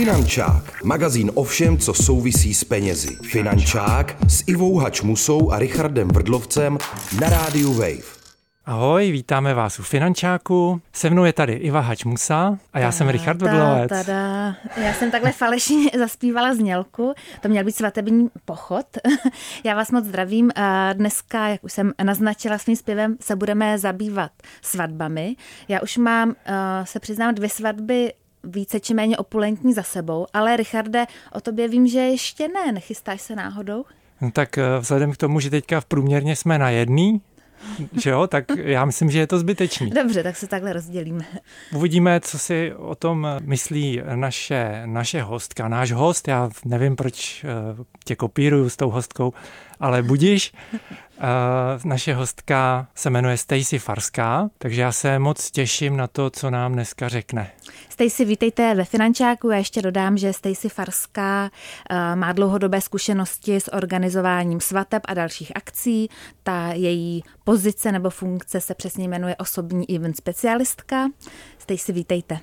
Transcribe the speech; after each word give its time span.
Finančák, 0.00 0.84
magazín 0.84 1.30
o 1.34 1.44
všem, 1.44 1.78
co 1.78 1.94
souvisí 1.94 2.54
s 2.54 2.64
penězi. 2.64 3.16
Finančák 3.22 4.16
s 4.28 4.44
Ivou 4.46 4.78
Hačmusou 4.78 5.52
a 5.52 5.58
Richardem 5.58 6.08
Vrdlovcem 6.08 6.78
na 7.20 7.28
rádiu 7.28 7.72
Wave. 7.72 8.20
Ahoj, 8.66 9.10
vítáme 9.10 9.54
vás 9.54 9.78
u 9.78 9.82
Finančáku. 9.82 10.80
Se 10.92 11.10
mnou 11.10 11.24
je 11.24 11.32
tady 11.32 11.52
Iva 11.52 11.80
Hačmusa 11.80 12.58
a 12.72 12.78
já 12.78 12.92
jsem 12.92 13.08
Richard 13.08 13.42
Vrdlovec. 13.42 13.88
Tada. 13.88 14.56
Já 14.76 14.94
jsem 14.94 15.10
takhle 15.10 15.32
falešně 15.32 15.90
zaspívala 15.98 16.54
znělku. 16.54 17.14
To 17.40 17.48
měl 17.48 17.64
být 17.64 17.76
svatební 17.76 18.28
pochod. 18.44 18.86
Já 19.64 19.74
vás 19.74 19.90
moc 19.90 20.04
zdravím. 20.04 20.50
Dneska, 20.92 21.48
jak 21.48 21.64
už 21.64 21.72
jsem 21.72 21.92
naznačila 22.02 22.58
svým 22.58 22.76
zpěvem, 22.76 23.16
se 23.20 23.36
budeme 23.36 23.78
zabývat 23.78 24.30
svatbami. 24.62 25.36
Já 25.68 25.80
už 25.80 25.96
mám, 25.96 26.34
se 26.84 27.00
přiznám, 27.00 27.34
dvě 27.34 27.48
svatby 27.48 28.12
více 28.44 28.80
či 28.80 28.94
méně 28.94 29.18
opulentní 29.18 29.72
za 29.72 29.82
sebou, 29.82 30.26
ale 30.32 30.56
Richarde, 30.56 31.06
o 31.32 31.40
tobě 31.40 31.68
vím, 31.68 31.86
že 31.86 31.98
ještě 31.98 32.48
ne. 32.48 32.72
Nechystáš 32.72 33.20
se 33.20 33.36
náhodou? 33.36 33.84
No 34.20 34.30
tak 34.30 34.58
eh, 34.58 34.78
vzhledem 34.78 35.12
k 35.12 35.16
tomu, 35.16 35.40
že 35.40 35.50
teďka 35.50 35.80
v 35.80 35.84
průměrně 35.84 36.36
jsme 36.36 36.58
na 36.58 36.70
jedný, 36.70 37.20
že 38.00 38.10
jo, 38.10 38.26
tak 38.26 38.44
já 38.56 38.84
myslím, 38.84 39.10
že 39.10 39.18
je 39.18 39.26
to 39.26 39.38
zbytečný. 39.38 39.90
Dobře, 40.02 40.22
tak 40.22 40.36
se 40.36 40.46
takhle 40.46 40.72
rozdělíme. 40.72 41.24
Uvidíme, 41.74 42.20
co 42.20 42.38
si 42.38 42.72
o 42.76 42.94
tom 42.94 43.26
myslí 43.40 44.02
naše, 44.14 44.82
naše 44.86 45.22
hostka, 45.22 45.68
náš 45.68 45.92
host. 45.92 46.28
Já 46.28 46.50
nevím, 46.64 46.96
proč 46.96 47.44
eh, 47.44 47.84
tě 48.04 48.16
kopíruju 48.16 48.68
s 48.68 48.76
tou 48.76 48.90
hostkou, 48.90 49.32
ale 49.80 50.02
budíš. 50.02 50.52
Uh, 51.20 51.84
naše 51.84 52.14
hostka 52.14 52.88
se 52.94 53.10
jmenuje 53.10 53.36
Stacy 53.36 53.78
Farská, 53.78 54.50
takže 54.58 54.80
já 54.80 54.92
se 54.92 55.18
moc 55.18 55.50
těším 55.50 55.96
na 55.96 56.06
to, 56.06 56.30
co 56.30 56.50
nám 56.50 56.72
dneska 56.72 57.08
řekne. 57.08 57.50
Stacy, 57.88 58.24
vítejte 58.24 58.74
ve 58.74 58.84
Finančáku. 58.84 59.50
Já 59.50 59.58
ještě 59.58 59.82
dodám, 59.82 60.18
že 60.18 60.32
Stacy 60.32 60.68
Farská 60.68 61.50
uh, 61.90 61.96
má 62.16 62.32
dlouhodobé 62.32 62.80
zkušenosti 62.80 63.56
s 63.56 63.72
organizováním 63.72 64.60
svateb 64.60 65.02
a 65.08 65.14
dalších 65.14 65.52
akcí. 65.54 66.08
Ta 66.42 66.72
její 66.72 67.24
pozice 67.44 67.92
nebo 67.92 68.10
funkce 68.10 68.60
se 68.60 68.74
přesně 68.74 69.08
jmenuje 69.08 69.36
osobní 69.36 69.96
event 69.96 70.16
specialistka. 70.16 71.08
Stacy, 71.58 71.92
vítejte. 71.92 72.38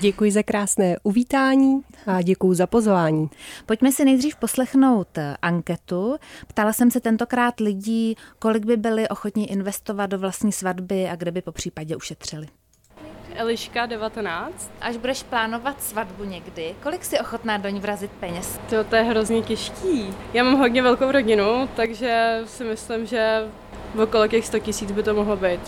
Děkuji 0.00 0.32
za 0.32 0.42
krásné 0.42 0.96
uvítání 1.02 1.80
a 2.06 2.22
děkuji 2.22 2.54
za 2.54 2.66
pozvání. 2.66 3.30
Pojďme 3.66 3.92
si 3.92 4.04
nejdřív 4.04 4.36
poslechnout 4.36 5.18
eh, 5.18 5.36
anketu. 5.42 6.16
Ptala 6.46 6.72
jsem 6.72 6.90
se 6.90 7.00
tentokrát 7.00 7.60
lidí, 7.60 8.16
kolik 8.38 8.64
by 8.64 8.76
byli 8.76 9.08
ochotní 9.08 9.50
investovat 9.50 10.06
do 10.06 10.18
vlastní 10.18 10.52
svatby 10.52 11.08
a 11.08 11.16
kde 11.16 11.30
by 11.30 11.42
po 11.42 11.52
případě 11.52 11.96
ušetřili. 11.96 12.46
Eliška 13.34 13.86
19. 13.86 14.70
Až 14.80 14.96
budeš 14.96 15.22
plánovat 15.22 15.82
svatbu 15.82 16.24
někdy, 16.24 16.74
kolik 16.82 17.04
si 17.04 17.20
ochotná 17.20 17.58
do 17.58 17.68
ní 17.68 17.80
vrazit 17.80 18.10
peněz? 18.10 18.60
To, 18.70 18.84
to 18.84 18.96
je 18.96 19.02
hrozně 19.02 19.42
těžký. 19.42 20.14
Já 20.32 20.44
mám 20.44 20.58
hodně 20.58 20.82
velkou 20.82 21.10
rodinu, 21.12 21.68
takže 21.76 22.40
si 22.46 22.64
myslím, 22.64 23.06
že 23.06 23.48
okolo 24.02 24.28
těch 24.28 24.46
100 24.46 24.58
tisíc 24.58 24.92
by 24.92 25.02
to 25.02 25.14
mohlo 25.14 25.36
být. 25.36 25.60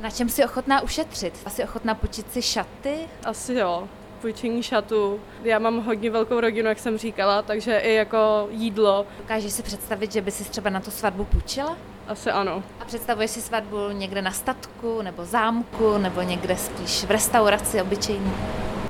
Na 0.00 0.10
čem 0.10 0.28
si 0.28 0.44
ochotná 0.44 0.80
ušetřit? 0.80 1.34
Asi 1.44 1.64
ochotná 1.64 1.94
počít 1.94 2.32
si 2.32 2.42
šaty? 2.42 2.96
Asi 3.24 3.54
jo, 3.54 3.88
půjčení 4.16 4.62
šatu. 4.62 5.20
Já 5.44 5.58
mám 5.58 5.84
hodně 5.84 6.10
velkou 6.10 6.40
rodinu, 6.40 6.68
jak 6.68 6.78
jsem 6.78 6.98
říkala, 6.98 7.42
takže 7.42 7.78
i 7.78 7.94
jako 7.94 8.48
jídlo. 8.50 9.06
Dokážeš 9.18 9.52
si 9.52 9.62
představit, 9.62 10.12
že 10.12 10.20
by 10.20 10.30
si 10.30 10.44
třeba 10.44 10.70
na 10.70 10.80
tu 10.80 10.90
svatbu 10.90 11.24
půjčila? 11.24 11.76
Asi 12.08 12.30
ano. 12.30 12.62
A 12.80 12.84
představuješ 12.84 13.30
si 13.30 13.42
svatbu 13.42 13.76
někde 13.92 14.22
na 14.22 14.30
statku, 14.30 15.02
nebo 15.02 15.24
zámku, 15.24 15.98
nebo 15.98 16.22
někde 16.22 16.56
spíš 16.56 17.04
v 17.04 17.10
restauraci 17.10 17.82
obyčejný? 17.82 18.32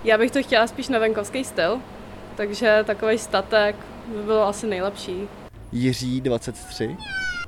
Já 0.05 0.19
bych 0.19 0.31
to 0.31 0.43
chtěla 0.43 0.67
spíš 0.67 0.89
na 0.89 0.99
venkovský 0.99 1.45
styl, 1.45 1.81
takže 2.37 2.85
takový 2.87 3.19
statek 3.19 3.77
by 4.07 4.23
bylo 4.23 4.43
asi 4.43 4.67
nejlepší. 4.67 5.29
Jiří 5.73 6.21
23. 6.21 6.97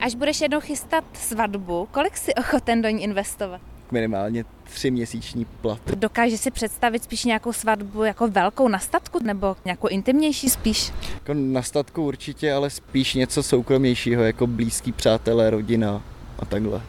Až 0.01 0.15
budeš 0.15 0.41
jednou 0.41 0.61
chystat 0.61 1.05
svatbu, 1.15 1.89
kolik 1.91 2.17
si 2.17 2.35
ochoten 2.35 2.83
do 2.83 2.89
ní 2.89 3.03
investovat? 3.03 3.61
Minimálně 3.93 4.45
tři 4.65 4.91
měsíční 4.91 5.45
plat. 5.45 5.81
Dokáže 5.95 6.39
si 6.39 6.51
představit 6.51 7.05
spíš 7.05 7.25
nějakou 7.25 7.53
svatbu 7.53 8.05
jako 8.05 8.29
velkou 8.29 8.69
na 8.69 8.79
statku 8.79 9.19
nebo 9.23 9.57
nějakou 9.65 9.89
intimnější 9.89 10.51
spíš? 10.51 10.93
Jako 11.15 11.35
na 11.35 11.63
statku 11.63 12.07
určitě, 12.07 12.53
ale 12.53 12.71
spíš 12.71 13.15
něco 13.15 13.43
soukromnějšího, 13.43 14.23
jako 14.23 14.47
blízký 14.47 14.93
přátelé, 14.93 15.51
rodina 15.51 16.03
a 16.39 16.45
takhle. 16.45 16.81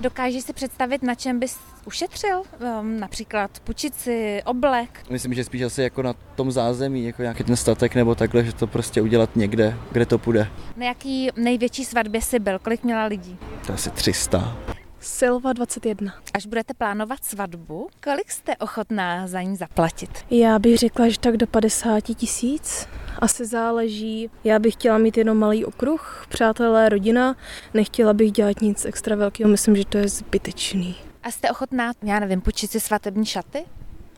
Dokážeš 0.00 0.44
si 0.44 0.52
představit, 0.52 1.02
na 1.02 1.14
čem 1.14 1.40
bys 1.40 1.58
ušetřil? 1.84 2.42
Um, 2.80 3.00
například 3.00 3.50
pučici, 3.64 4.42
oblek? 4.44 5.00
Myslím, 5.10 5.34
že 5.34 5.44
spíš 5.44 5.62
asi 5.62 5.82
jako 5.82 6.02
na 6.02 6.14
tom 6.34 6.52
zázemí, 6.52 7.04
jako 7.04 7.22
nějaký 7.22 7.44
ten 7.44 7.56
statek 7.56 7.94
nebo 7.94 8.14
takhle, 8.14 8.44
že 8.44 8.52
to 8.52 8.66
prostě 8.66 9.02
udělat 9.02 9.36
někde, 9.36 9.76
kde 9.92 10.06
to 10.06 10.18
půjde. 10.18 10.48
Na 10.76 10.86
jaký 10.86 11.28
největší 11.36 11.84
svatbě 11.84 12.22
jsi 12.22 12.38
byl? 12.38 12.58
Kolik 12.58 12.84
měla 12.84 13.04
lidí? 13.04 13.36
To 13.66 13.72
asi 13.72 13.90
300. 13.90 14.56
Silva 15.04 15.52
21. 15.52 16.14
Až 16.34 16.46
budete 16.46 16.74
plánovat 16.74 17.24
svatbu, 17.24 17.88
kolik 18.04 18.30
jste 18.30 18.56
ochotná 18.56 19.26
za 19.26 19.42
ní 19.42 19.56
zaplatit? 19.56 20.10
Já 20.30 20.58
bych 20.58 20.78
řekla, 20.78 21.08
že 21.08 21.18
tak 21.18 21.36
do 21.36 21.46
50 21.46 22.00
tisíc. 22.00 22.88
Asi 23.18 23.46
záleží. 23.46 24.30
Já 24.44 24.58
bych 24.58 24.74
chtěla 24.74 24.98
mít 24.98 25.16
jenom 25.16 25.38
malý 25.38 25.64
okruh, 25.64 26.26
přátelé, 26.28 26.88
rodina. 26.88 27.36
Nechtěla 27.74 28.12
bych 28.12 28.32
dělat 28.32 28.60
nic 28.60 28.84
extra 28.84 29.16
velkého, 29.16 29.50
myslím, 29.50 29.76
že 29.76 29.84
to 29.84 29.98
je 29.98 30.08
zbytečný. 30.08 30.96
A 31.22 31.30
jste 31.30 31.50
ochotná, 31.50 31.92
já 32.02 32.20
nevím, 32.20 32.40
počít 32.40 32.70
si 32.70 32.80
svatební 32.80 33.26
šaty? 33.26 33.64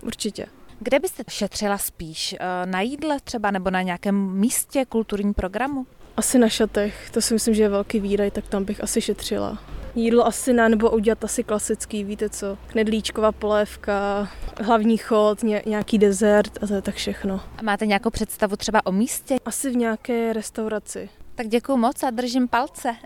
Určitě. 0.03 0.47
Kde 0.81 0.99
byste 0.99 1.23
šetřila 1.29 1.79
spíš? 1.79 2.33
Eh, 2.33 2.67
na 2.67 2.81
jídle 2.81 3.21
třeba 3.25 3.51
nebo 3.51 3.71
na 3.71 3.83
nějakém 3.83 4.33
místě 4.33 4.85
kulturní 4.85 5.35
programu? 5.35 5.87
Asi 6.17 6.39
na 6.39 6.49
šatech, 6.49 7.11
to 7.11 7.21
si 7.21 7.35
myslím, 7.35 7.55
že 7.55 7.63
je 7.63 7.69
velký 7.69 8.01
výdaj, 8.01 8.31
tak 8.31 8.49
tam 8.49 8.65
bych 8.65 8.83
asi 8.83 9.01
šetřila. 9.01 9.59
Jídlo 9.97 10.27
asi 10.27 10.53
ne, 10.53 10.69
nebo 10.69 10.91
udělat 10.91 11.25
asi 11.25 11.45
klasický, 11.45 12.05
víte 12.05 12.29
co, 12.29 12.59
knedlíčková 12.67 13.33
polévka, 13.33 14.29
hlavní 14.65 14.97
chod, 14.97 15.43
ně, 15.43 15.63
nějaký 15.67 15.99
dezert 15.99 16.59
a 16.63 16.67
to 16.67 16.75
je 16.75 16.83
tak 16.83 16.95
všechno. 16.95 17.41
A 17.59 17.63
máte 17.63 17.87
nějakou 17.87 18.11
představu 18.11 18.57
třeba 18.57 18.87
o 18.87 18.93
místě? 18.93 19.37
Asi 19.45 19.71
v 19.71 19.77
nějaké 19.77 20.33
restauraci. 20.33 21.09
Tak 21.35 21.49
děkuji 21.49 21.77
moc 21.77 22.03
a 22.03 22.11
držím 22.11 22.49
palce. 22.49 22.97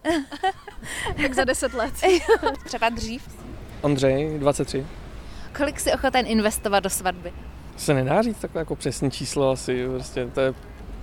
tak 1.23 1.35
za 1.35 1.45
deset 1.45 1.75
let. 1.75 1.95
třeba 2.65 2.89
dřív. 2.89 3.29
Ondřej, 3.81 4.39
23. 4.39 4.87
Kolik 5.57 5.81
si 5.81 5.93
ochoten 5.93 6.27
investovat 6.27 6.81
do 6.81 6.91
svatby? 6.91 7.33
Se 7.77 7.95
nedá 7.95 8.23
říct 8.23 8.39
takové 8.39 8.61
jako 8.61 8.77
přesné 8.77 9.11
číslo 9.11 9.51
asi, 9.51 9.89
prostě 9.89 10.27
to 10.35 10.41
je 10.41 10.55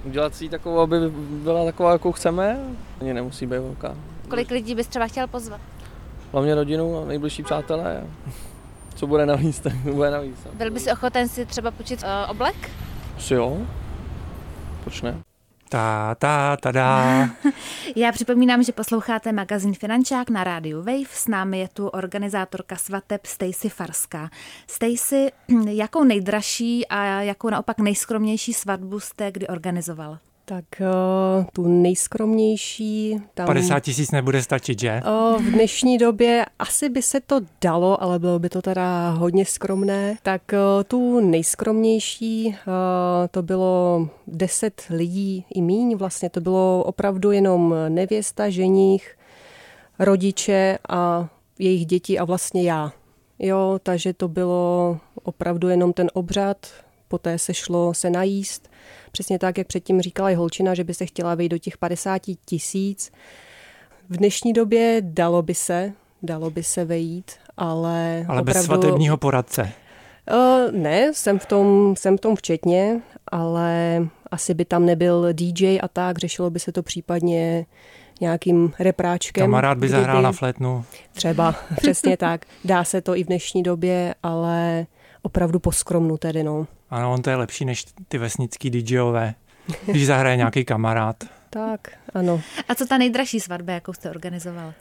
udělat 0.06 0.36
si 0.36 0.50
takovou, 0.50 0.80
aby 0.80 0.96
byla 1.30 1.66
taková, 1.66 1.92
jakou 1.92 2.12
chceme, 2.12 2.60
ani 3.02 3.14
nemusí 3.14 3.46
být 3.46 3.60
velká. 3.60 3.96
Kolik 4.30 4.52
lidí 4.52 4.76
bys 4.76 4.88
třeba 4.88 5.08
chtěl 5.08 5.28
pozvat? 5.28 5.62
Hlavně 6.32 6.56
rodinu 6.56 7.02
a 7.02 7.06
nejbližší 7.06 7.44
přátelé. 7.44 8.04
Co 8.96 9.08
bude 9.08 9.26
navíc, 9.26 9.60
tak 9.60 9.74
bude 9.74 10.12
navíc. 10.12 10.48
Byl 10.54 10.72
bys 10.72 10.88
ochoten 10.88 11.30
si 11.30 11.46
třeba 11.46 11.72
počít 11.72 12.04
uh, 12.04 12.32
oblek? 12.32 12.56
Asi 13.18 13.34
jo. 13.34 13.58
Proč 14.84 15.02
ne? 15.02 15.24
Ta, 15.70 16.16
ta, 16.16 16.58
tada. 16.58 17.30
Já 17.96 18.12
připomínám, 18.12 18.64
že 18.64 18.72
posloucháte 18.72 19.32
magazín 19.32 19.74
Finančák 19.74 20.30
na 20.30 20.44
rádiu 20.44 20.78
Wave. 20.78 21.10
S 21.10 21.28
námi 21.28 21.60
je 21.60 21.68
tu 21.68 21.88
organizátorka 21.88 22.76
svateb 22.76 23.26
Stacy 23.26 23.70
Farská. 23.70 24.30
Stacy, 24.68 25.32
jakou 25.70 26.04
nejdražší 26.04 26.88
a 26.88 27.22
jakou 27.22 27.50
naopak 27.50 27.80
nejskromnější 27.80 28.54
svatbu 28.54 29.00
jste 29.00 29.32
kdy 29.32 29.48
organizoval? 29.48 30.18
Tak 30.50 30.66
uh, 30.80 31.46
tu 31.54 31.68
nejskromnější... 31.68 33.18
Tam, 33.34 33.46
50 33.46 33.80
tisíc 33.80 34.12
nebude 34.12 34.44
stačit, 34.44 34.80
že? 34.80 35.02
Uh, 35.06 35.42
v 35.42 35.52
dnešní 35.52 35.98
době 35.98 36.46
asi 36.60 36.90
by 36.90 37.02
se 37.02 37.20
to 37.20 37.40
dalo, 37.62 38.04
ale 38.04 38.20
bylo 38.20 38.40
by 38.40 38.50
to 38.50 38.62
teda 38.62 39.10
hodně 39.10 39.46
skromné. 39.46 40.18
Tak 40.24 40.42
uh, 40.54 40.84
tu 40.84 41.20
nejskromnější 41.20 42.56
to 43.32 43.42
bylo 43.42 44.10
10 44.28 44.82
lidí 44.90 45.46
i 45.56 45.62
míň. 45.62 45.96
Vlastně 45.96 46.30
to 46.30 46.42
bylo 46.42 46.84
opravdu 46.84 47.32
jenom 47.32 47.76
nevěsta, 47.90 48.50
ženích, 48.50 49.18
rodiče 50.00 50.78
a 50.90 51.30
jejich 51.60 51.86
děti 51.86 52.20
a 52.20 52.26
vlastně 52.26 52.64
já. 52.64 52.92
Jo, 53.40 53.80
takže 53.84 54.14
to 54.14 54.28
bylo 54.28 54.98
opravdu 55.24 55.70
jenom 55.70 55.94
ten 55.94 56.10
obřad, 56.14 56.58
poté 57.08 57.40
se 57.40 57.54
šlo 57.54 57.94
se 57.94 58.10
najíst 58.10 58.70
Přesně 59.18 59.40
tak, 59.40 59.58
jak 59.58 59.68
předtím 59.68 60.02
říkala 60.02 60.32
i 60.32 60.36
holčina, 60.36 60.74
že 60.74 60.84
by 60.84 60.94
se 60.94 61.06
chtěla 61.06 61.36
vejít 61.36 61.52
do 61.52 61.58
těch 61.58 61.78
50 61.78 62.22
tisíc. 62.46 63.12
V 64.10 64.18
dnešní 64.18 64.54
době 64.54 65.02
dalo 65.02 65.42
by 65.42 65.54
se, 65.54 65.94
dalo 66.24 66.50
by 66.50 66.64
se 66.64 66.86
vejít, 66.86 67.32
ale 67.58 68.26
Ale 68.28 68.42
opravdu... 68.42 68.44
bez 68.44 68.66
svatebního 68.66 69.18
poradce. 69.18 69.72
Uh, 70.32 70.72
ne, 70.72 71.12
jsem 71.14 71.40
v, 71.40 71.46
tom, 71.46 71.96
jsem 71.98 72.18
v 72.18 72.22
tom 72.22 72.36
včetně, 72.36 73.02
ale 73.28 74.08
asi 74.32 74.54
by 74.54 74.66
tam 74.66 74.86
nebyl 74.86 75.28
DJ 75.34 75.80
a 75.84 75.88
tak, 75.88 76.18
řešilo 76.18 76.50
by 76.50 76.60
se 76.60 76.72
to 76.72 76.84
případně 76.84 77.66
nějakým 78.22 78.74
repráčkem. 78.80 79.44
Kamarád 79.44 79.78
by 79.78 79.90
zahrál 79.90 80.22
na 80.22 80.32
flétnu. 80.32 80.86
Třeba, 81.14 81.56
přesně 81.78 82.18
tak. 82.18 82.46
Dá 82.66 82.84
se 82.84 83.02
to 83.02 83.16
i 83.16 83.24
v 83.24 83.28
dnešní 83.28 83.64
době, 83.64 84.16
ale 84.24 84.86
opravdu 85.22 85.60
poskromnu 85.60 86.18
tedy, 86.18 86.44
no. 86.44 86.68
Ano, 86.90 87.14
on 87.14 87.22
to 87.22 87.30
je 87.30 87.36
lepší 87.36 87.66
než 87.66 87.86
ty 88.08 88.18
vesnický 88.18 88.70
DJové, 88.70 89.36
když 89.86 90.06
zahraje 90.06 90.38
nějaký 90.38 90.66
kamarád. 90.66 91.24
Tak, 91.50 91.92
ano. 92.14 92.42
A 92.70 92.76
co 92.76 92.86
ta 92.86 92.98
nejdražší 92.98 93.40
svatba, 93.40 93.74
jakou 93.74 93.94
jste 93.94 94.10
organizovala? 94.10 94.74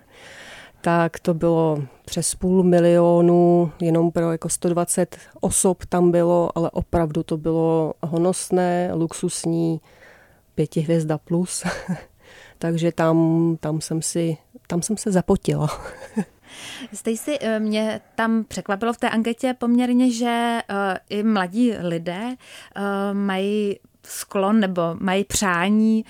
tak 0.86 1.20
to 1.20 1.34
bylo 1.34 1.82
přes 2.04 2.34
půl 2.34 2.62
milionu, 2.62 3.72
jenom 3.80 4.12
pro 4.12 4.32
jako 4.32 4.48
120 4.48 5.18
osob 5.40 5.84
tam 5.84 6.10
bylo, 6.10 6.50
ale 6.54 6.70
opravdu 6.70 7.22
to 7.22 7.36
bylo 7.36 7.94
honosné, 8.02 8.90
luxusní, 8.94 9.80
pěti 10.54 10.80
hvězda 10.80 11.18
plus. 11.18 11.64
Takže 12.58 12.92
tam, 12.92 13.56
tam, 13.60 13.80
jsem 13.80 14.02
si, 14.02 14.36
tam 14.66 14.82
jsem 14.82 14.96
se 14.96 15.12
zapotila. 15.12 15.80
si 17.16 17.38
eh, 17.40 17.60
mě 17.60 18.00
tam 18.14 18.44
překvapilo 18.44 18.92
v 18.92 18.96
té 18.96 19.10
anketě 19.10 19.54
poměrně, 19.54 20.10
že 20.10 20.60
eh, 20.68 20.98
i 21.08 21.22
mladí 21.22 21.72
lidé 21.72 22.22
eh, 22.30 23.14
mají 23.14 23.78
sklon 24.08 24.60
nebo 24.60 24.82
mají 25.00 25.24
přání 25.24 26.04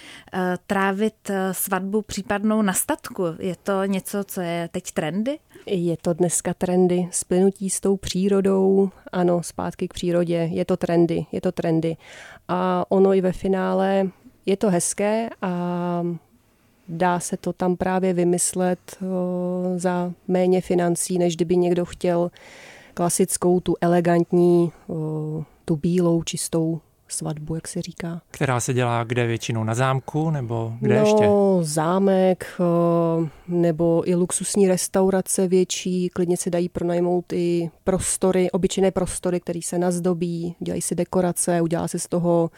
trávit 0.66 1.30
svatbu 1.52 2.02
případnou 2.02 2.62
na 2.62 2.72
statku. 2.72 3.24
Je 3.38 3.56
to 3.62 3.84
něco, 3.84 4.24
co 4.24 4.40
je 4.40 4.68
teď 4.72 4.92
trendy? 4.92 5.38
Je 5.66 5.96
to 5.96 6.12
dneska 6.14 6.54
trendy. 6.54 7.08
Splynutí 7.10 7.70
s 7.70 7.80
tou 7.80 7.96
přírodou, 7.96 8.90
ano, 9.12 9.42
zpátky 9.42 9.88
k 9.88 9.94
přírodě. 9.94 10.36
Je 10.52 10.64
to 10.64 10.76
trendy, 10.76 11.26
je 11.32 11.40
to 11.40 11.52
trendy. 11.52 11.96
A 12.48 12.84
ono 12.88 13.14
i 13.14 13.20
ve 13.20 13.32
finále 13.32 14.10
je 14.46 14.56
to 14.56 14.70
hezké 14.70 15.28
a 15.42 16.02
dá 16.88 17.20
se 17.20 17.36
to 17.36 17.52
tam 17.52 17.76
právě 17.76 18.12
vymyslet 18.12 18.78
o, 19.02 19.78
za 19.78 20.12
méně 20.28 20.60
financí, 20.60 21.18
než 21.18 21.36
kdyby 21.36 21.56
někdo 21.56 21.84
chtěl 21.84 22.30
klasickou, 22.94 23.60
tu 23.60 23.74
elegantní, 23.80 24.72
o, 24.88 25.44
tu 25.64 25.76
bílou, 25.76 26.22
čistou 26.22 26.80
svatbu, 27.08 27.54
jak 27.54 27.68
se 27.68 27.82
říká. 27.82 28.20
Která 28.30 28.60
se 28.60 28.74
dělá 28.74 29.04
kde 29.04 29.26
většinou? 29.26 29.64
Na 29.64 29.74
zámku 29.74 30.30
nebo 30.30 30.72
kde 30.80 31.00
no, 31.00 31.06
ještě? 31.06 31.28
zámek 31.60 32.46
eh, 32.60 33.28
nebo 33.48 34.02
i 34.08 34.14
luxusní 34.14 34.68
restaurace 34.68 35.48
větší, 35.48 36.08
klidně 36.08 36.36
se 36.36 36.50
dají 36.50 36.68
pronajmout 36.68 37.32
i 37.32 37.70
prostory, 37.84 38.50
obyčejné 38.50 38.90
prostory, 38.90 39.40
které 39.40 39.60
se 39.62 39.78
nazdobí, 39.78 40.56
dělají 40.60 40.82
si 40.82 40.94
dekorace, 40.94 41.60
udělá 41.60 41.88
se 41.88 41.98
z 41.98 42.06
toho 42.08 42.50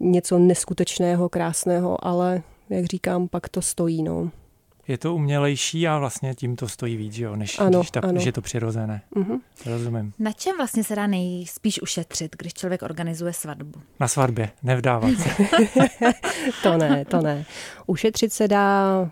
něco 0.00 0.38
neskutečného, 0.38 1.28
krásného, 1.28 2.06
ale 2.06 2.42
jak 2.70 2.84
říkám, 2.84 3.28
pak 3.28 3.48
to 3.48 3.62
stojí. 3.62 4.02
No 4.02 4.30
je 4.90 4.98
to 4.98 5.14
umělejší 5.14 5.88
a 5.88 5.98
vlastně 5.98 6.34
tím 6.34 6.56
to 6.56 6.68
stojí 6.68 6.96
víc, 6.96 7.18
jo, 7.18 7.36
než 7.36 7.58
ano, 7.58 7.78
když, 7.78 7.90
ta, 7.90 8.00
ano. 8.00 8.12
když 8.12 8.24
je 8.24 8.32
to 8.32 8.40
přirozené. 8.40 9.02
Uh-huh. 9.16 9.40
Rozumím. 9.66 10.12
Na 10.18 10.32
čem 10.32 10.56
vlastně 10.56 10.84
se 10.84 10.96
dá 10.96 11.06
nejspíš 11.06 11.82
ušetřit, 11.82 12.36
když 12.38 12.54
člověk 12.54 12.82
organizuje 12.82 13.32
svatbu? 13.32 13.80
Na 14.00 14.08
svatbě, 14.08 14.50
nevdávat 14.62 15.10
se. 15.18 15.30
to 16.62 16.76
ne, 16.76 17.04
to 17.04 17.20
ne. 17.20 17.44
Ušetřit 17.86 18.32
se 18.32 18.48
dá 18.48 19.10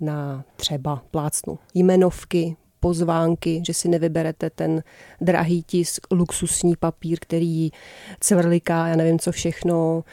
na 0.00 0.44
třeba 0.56 1.02
plácnu 1.10 1.58
jmenovky, 1.74 2.56
pozvánky, 2.80 3.62
že 3.66 3.74
si 3.74 3.88
nevyberete 3.88 4.50
ten 4.50 4.82
drahý 5.20 5.62
tisk, 5.62 6.06
luxusní 6.10 6.76
papír, 6.76 7.18
který 7.20 7.70
cvrliká, 8.20 8.86
já 8.86 8.96
nevím 8.96 9.18
co 9.18 9.32
všechno, 9.32 10.04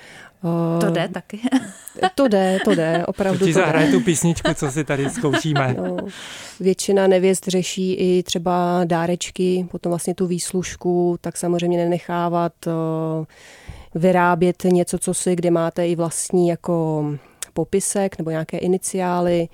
to 0.80 0.92
jde 0.92 1.08
taky. 1.08 1.40
to 2.16 2.28
jde, 2.28 2.60
to 2.66 2.76
jde, 2.76 3.06
opravdu 3.06 3.40
to, 3.40 3.46
ti 3.46 3.54
zahraje 3.54 3.92
tu 3.92 4.00
písničku, 4.00 4.54
co 4.54 4.72
si 4.72 4.84
tady 4.84 5.10
zkoušíme. 5.10 5.76
No, 5.84 5.98
většina 6.60 7.08
nevěst 7.08 7.48
řeší 7.48 7.94
i 7.94 8.24
třeba 8.24 8.82
dárečky, 8.84 9.68
potom 9.72 9.90
vlastně 9.90 10.16
tu 10.16 10.28
výslužku, 10.28 11.18
tak 11.22 11.38
samozřejmě 11.38 11.78
nenechávat 11.78 12.54
vyrábět 13.96 14.64
něco, 14.64 15.00
co 15.00 15.14
si, 15.14 15.36
kde 15.36 15.52
máte 15.52 15.88
i 15.88 15.96
vlastní 15.96 16.48
jako 16.48 17.06
popisek 17.54 18.18
nebo 18.18 18.30
nějaké 18.30 18.58
iniciály. 18.58 19.48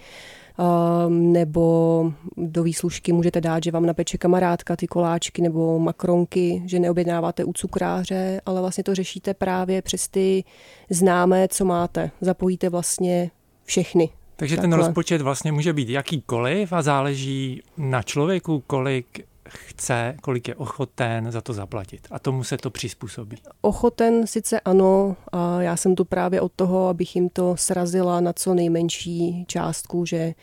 Ehm, 0.59 1.31
nebo 1.33 2.13
do 2.37 2.63
výslužky 2.63 3.13
můžete 3.13 3.41
dát, 3.41 3.63
že 3.63 3.71
vám 3.71 3.85
napeče 3.85 4.17
kamarádka 4.17 4.75
ty 4.75 4.87
koláčky 4.87 5.41
nebo 5.41 5.79
makronky, 5.79 6.63
že 6.65 6.79
neobjednáváte 6.79 7.43
u 7.43 7.53
cukráře, 7.53 8.41
ale 8.45 8.61
vlastně 8.61 8.83
to 8.83 8.95
řešíte 8.95 9.33
právě 9.33 9.81
přes 9.81 10.07
ty 10.07 10.43
známé, 10.89 11.47
co 11.47 11.65
máte. 11.65 12.11
Zapojíte 12.21 12.69
vlastně 12.69 13.31
všechny. 13.63 14.09
Takže 14.35 14.55
Takhle. 14.55 14.69
ten 14.71 14.85
rozpočet 14.85 15.21
vlastně 15.21 15.51
může 15.51 15.73
být 15.73 15.89
jakýkoliv 15.89 16.73
a 16.73 16.81
záleží 16.81 17.61
na 17.77 18.03
člověku, 18.03 18.63
kolik 18.67 19.28
chce, 19.49 20.15
kolik 20.21 20.47
je 20.47 20.55
ochoten 20.55 21.31
za 21.31 21.41
to 21.41 21.53
zaplatit. 21.53 22.07
A 22.11 22.19
tomu 22.19 22.43
se 22.43 22.57
to 22.57 22.69
přizpůsobí. 22.69 23.37
Ochoten 23.61 24.27
sice 24.27 24.59
ano, 24.59 25.15
a 25.31 25.61
já 25.61 25.77
jsem 25.77 25.95
tu 25.95 26.05
právě 26.05 26.41
od 26.41 26.51
toho, 26.55 26.87
abych 26.87 27.15
jim 27.15 27.29
to 27.29 27.57
srazila 27.57 28.19
na 28.19 28.33
co 28.33 28.53
nejmenší 28.53 29.45
částku, 29.47 30.05
že 30.05 30.33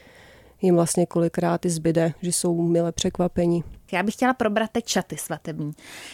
jim 0.67 0.75
vlastně 0.75 1.07
kolikrát 1.07 1.67
i 1.67 1.71
zbyde, 1.71 2.13
že 2.23 2.33
jsou 2.33 2.63
mile 2.63 2.93
překvapení. 2.93 3.65
Já 3.93 4.03
bych 4.03 4.15
chtěla 4.15 4.35
probrat 4.35 4.71
teď 4.71 4.87
šaty 4.87 5.17
svatební. 5.17 5.73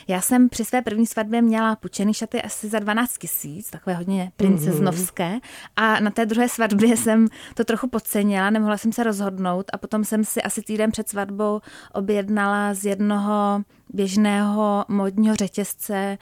Já 0.09 0.21
jsem 0.21 0.49
při 0.49 0.65
své 0.65 0.83
první 0.83 1.07
svatbě 1.07 1.43
měla 1.43 1.77
půjčený 1.77 2.15
šaty 2.15 2.43
asi 2.43 2.69
za 2.69 2.79
12 2.79 3.19
tisíc, 3.19 3.71
takové 3.71 3.97
hodně 3.97 4.33
princeznovské. 4.37 5.29
Mm-hmm. 5.29 5.41
A 5.77 6.01
na 6.01 6.11
té 6.11 6.27
druhé 6.27 6.49
svatbě 6.49 6.97
jsem 6.97 7.29
to 7.55 7.65
trochu 7.65 7.89
podcenila, 7.89 8.51
nemohla 8.51 8.77
jsem 8.77 8.93
se 8.93 9.03
rozhodnout 9.03 9.67
a 9.73 9.79
potom 9.79 10.05
jsem 10.05 10.25
si 10.25 10.43
asi 10.43 10.63
týden 10.63 10.91
před 10.91 11.09
svatbou 11.09 11.61
objednala 11.95 12.75
z 12.75 12.85
jednoho 12.85 13.63
běžného 13.89 14.85
modního 14.89 15.37
řetězce 15.37 16.19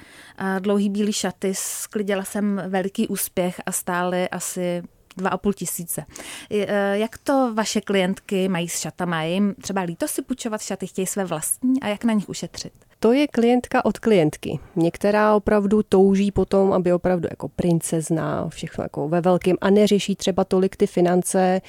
dlouhý 0.59 0.91
bílý 0.91 1.13
šaty. 1.13 1.53
Sklidila 1.55 2.25
jsem 2.25 2.63
veliký 2.69 3.09
úspěch 3.09 3.61
a 3.67 3.73
stály 3.73 4.29
asi 4.29 4.83
dva 5.17 5.31
a 5.31 5.37
půl 5.37 5.53
tisíce. 5.53 6.05
E, 6.51 6.99
jak 6.99 7.19
to 7.19 7.55
vaše 7.55 7.81
klientky 7.81 8.49
mají 8.49 8.69
s 8.69 8.79
šatama? 8.81 9.23
Je 9.23 9.33
jim 9.33 9.55
třeba 9.63 9.81
líto 9.81 10.09
si 10.09 10.23
půjčovat 10.23 10.63
šaty, 10.63 10.87
chtějí 10.87 11.07
své 11.07 11.25
vlastní 11.25 11.83
a 11.83 11.89
jak 11.89 12.05
na 12.05 12.13
nich 12.13 12.29
ušetřit? 12.29 12.73
To 12.99 13.13
je 13.13 13.29
klientka 13.29 13.85
od 13.85 13.99
klientky. 13.99 14.59
Některá 14.77 15.35
opravdu 15.35 15.83
touží 15.83 16.33
potom, 16.33 16.73
aby 16.73 16.93
opravdu 16.93 17.29
jako 17.31 17.49
princezna, 17.49 18.49
všechno 18.49 18.85
jako 18.85 19.09
ve 19.09 19.21
velkém 19.21 19.57
a 19.61 19.71
neřeší 19.71 20.17
třeba 20.17 20.45
tolik 20.45 20.77
ty 20.77 20.87
finance, 20.87 21.41
e, 21.41 21.61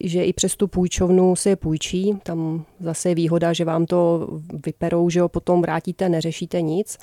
že 0.00 0.24
i 0.24 0.32
přes 0.32 0.56
tu 0.56 0.68
půjčovnu 0.68 1.36
se 1.36 1.48
je 1.48 1.56
půjčí. 1.56 2.18
Tam 2.22 2.64
zase 2.80 3.08
je 3.08 3.14
výhoda, 3.14 3.52
že 3.52 3.64
vám 3.64 3.86
to 3.86 4.28
vyperou, 4.66 5.10
že 5.10 5.20
ho 5.20 5.28
potom 5.28 5.62
vrátíte, 5.62 6.08
neřešíte 6.08 6.62
nic 6.62 6.98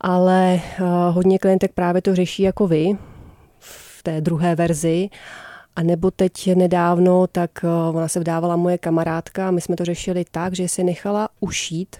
ale 0.00 0.54
e, 0.54 0.60
hodně 1.10 1.38
klientek 1.38 1.72
právě 1.72 2.02
to 2.02 2.14
řeší 2.14 2.42
jako 2.42 2.66
vy, 2.66 2.96
v 4.00 4.02
té 4.02 4.20
druhé 4.20 4.54
verzi. 4.54 5.08
A 5.76 5.82
nebo 5.82 6.10
teď 6.10 6.54
nedávno, 6.54 7.26
tak 7.26 7.50
eh, 7.64 7.68
ona 7.68 8.08
se 8.08 8.20
vdávala 8.20 8.56
moje 8.56 8.78
kamarádka, 8.78 9.50
my 9.50 9.60
jsme 9.60 9.76
to 9.76 9.84
řešili 9.84 10.24
tak, 10.30 10.54
že 10.54 10.68
si 10.68 10.84
nechala 10.84 11.28
ušít 11.40 11.96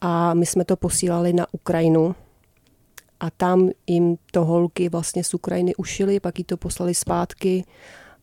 a 0.00 0.34
my 0.34 0.46
jsme 0.46 0.64
to 0.64 0.76
posílali 0.76 1.32
na 1.32 1.46
Ukrajinu 1.52 2.14
a 3.20 3.30
tam 3.30 3.70
jim 3.86 4.16
to 4.30 4.44
holky 4.44 4.88
vlastně 4.88 5.24
z 5.24 5.34
Ukrajiny 5.34 5.74
ušili, 5.74 6.20
pak 6.20 6.38
jí 6.38 6.44
to 6.44 6.56
poslali 6.56 6.94
zpátky 6.94 7.64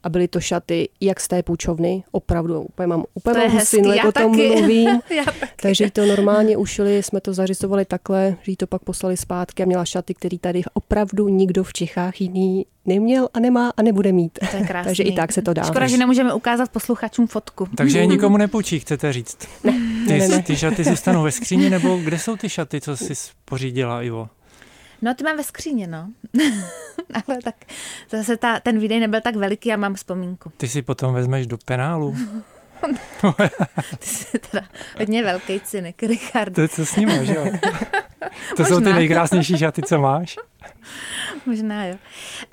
a 0.05 0.09
byly 0.09 0.27
to 0.27 0.39
šaty 0.39 0.89
jak 1.01 1.19
z 1.19 1.27
té 1.27 1.43
půjčovny, 1.43 2.03
opravdu, 2.11 2.61
úplně 2.61 2.87
mám, 2.87 3.03
úplně 3.13 3.39
mám 3.39 3.51
husinu, 3.51 3.93
jak 3.93 4.05
o 4.05 4.11
tom 4.11 4.31
taky. 4.31 4.47
mluvím. 4.47 4.99
Takže 5.61 5.83
jí 5.83 5.91
to 5.91 6.05
normálně 6.05 6.57
ušili, 6.57 7.03
jsme 7.03 7.21
to 7.21 7.33
zařizovali 7.33 7.85
takhle, 7.85 8.37
že 8.41 8.51
jí 8.51 8.55
to 8.55 8.67
pak 8.67 8.83
poslali 8.83 9.17
zpátky 9.17 9.63
a 9.63 9.65
měla 9.65 9.85
šaty, 9.85 10.13
který 10.13 10.39
tady 10.39 10.61
opravdu 10.73 11.27
nikdo 11.27 11.63
v 11.63 11.73
Čechách 11.73 12.21
jiný 12.21 12.65
neměl 12.85 13.29
a 13.33 13.39
nemá 13.39 13.71
a 13.77 13.81
nebude 13.81 14.11
mít. 14.11 14.39
To 14.51 14.57
je 14.57 14.67
Takže 14.83 15.03
i 15.03 15.11
tak 15.11 15.31
se 15.31 15.41
to 15.41 15.53
dá. 15.53 15.63
Škoda, 15.63 15.87
že 15.87 15.97
nemůžeme 15.97 16.33
ukázat 16.33 16.69
posluchačům 16.69 17.27
fotku. 17.27 17.67
Takže 17.77 17.99
je 17.99 18.05
nikomu 18.15 18.37
nepůjčí, 18.37 18.79
chcete 18.79 19.13
říct? 19.13 19.37
Ne, 19.63 19.73
ty, 20.07 20.19
ne, 20.19 20.27
ne. 20.27 20.43
ty 20.43 20.55
šaty 20.55 20.83
zůstanou 20.83 21.23
ve 21.23 21.31
skříni, 21.31 21.69
nebo 21.69 21.97
kde 21.97 22.19
jsou 22.19 22.35
ty 22.35 22.49
šaty, 22.49 22.81
co 22.81 22.97
jsi 22.97 23.13
pořídila, 23.45 24.01
Ivo? 24.01 24.29
No, 25.05 25.13
ty 25.13 25.23
mám 25.23 25.37
ve 25.37 25.43
skříně, 25.43 25.87
no. 25.87 26.09
Ale 27.27 27.37
tak 27.43 27.55
zase 28.09 28.37
ta, 28.37 28.59
ten 28.59 28.79
výdej 28.79 28.99
nebyl 28.99 29.21
tak 29.21 29.35
veliký 29.35 29.73
a 29.73 29.77
mám 29.77 29.93
vzpomínku. 29.93 30.51
Ty 30.57 30.67
si 30.67 30.81
potom 30.81 31.13
vezmeš 31.13 31.47
do 31.47 31.57
penálu. 31.65 32.15
ty 33.99 34.07
jsi 34.07 34.39
teda 34.39 34.65
hodně 34.99 35.23
velký 35.23 35.59
cynik, 35.59 36.03
Richard. 36.03 36.53
To 36.53 36.61
je 36.61 36.67
co 36.67 36.85
s 36.85 36.95
ním, 36.95 37.25
že 37.25 37.35
jo? 37.35 37.45
To 38.57 38.63
Možná. 38.63 38.75
jsou 38.75 38.83
ty 38.83 38.93
nejkrásnější 38.93 39.57
šaty, 39.57 39.81
co 39.81 39.99
máš. 39.99 40.35
Možná 41.47 41.85
jo. 41.85 41.95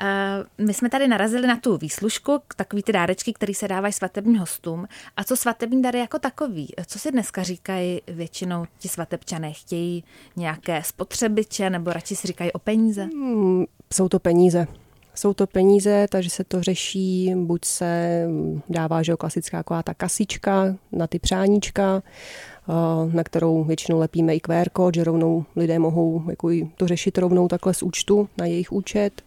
Uh, 0.00 0.66
my 0.66 0.74
jsme 0.74 0.90
tady 0.90 1.08
narazili 1.08 1.46
na 1.46 1.56
tu 1.56 1.76
výslužku, 1.76 2.40
takový 2.56 2.82
ty 2.82 2.92
dárečky, 2.92 3.32
které 3.32 3.54
se 3.54 3.68
dávají 3.68 3.92
svatebním 3.92 4.36
hostům. 4.36 4.86
A 5.16 5.24
co 5.24 5.36
svatební 5.36 5.82
dary 5.82 5.98
jako 5.98 6.18
takový? 6.18 6.68
Co 6.86 6.98
si 6.98 7.12
dneska 7.12 7.42
říkají 7.42 8.02
většinou 8.06 8.66
ti 8.78 8.88
svatebčané? 8.88 9.52
Chtějí 9.52 10.04
nějaké 10.36 10.82
spotřebiče 10.82 11.70
nebo 11.70 11.92
radši 11.92 12.16
si 12.16 12.26
říkají 12.26 12.52
o 12.52 12.58
peníze? 12.58 13.02
Hmm, 13.02 13.64
jsou 13.92 14.08
to 14.08 14.18
peníze. 14.18 14.66
Jsou 15.14 15.34
to 15.34 15.46
peníze, 15.46 16.06
takže 16.10 16.30
se 16.30 16.44
to 16.44 16.62
řeší, 16.62 17.34
buď 17.36 17.64
se 17.64 18.22
dává, 18.68 19.02
že 19.02 19.16
klasická 19.16 19.58
taková 19.58 19.82
ta 19.82 19.94
kasička 19.94 20.76
na 20.92 21.06
ty 21.06 21.18
přáníčka, 21.18 22.02
eh, 22.02 22.72
na 23.16 23.24
kterou 23.24 23.64
většinou 23.64 23.98
lepíme 23.98 24.36
i 24.36 24.40
QR 24.40 24.68
kód, 24.72 24.94
že 24.94 25.04
rovnou 25.04 25.44
lidé 25.56 25.78
mohou 25.78 26.22
jako 26.30 26.50
to 26.76 26.88
řešit 26.88 27.18
rovnou 27.18 27.48
takhle 27.48 27.74
z 27.74 27.82
účtu 27.82 28.28
na 28.38 28.46
jejich 28.46 28.72
účet. 28.72 29.22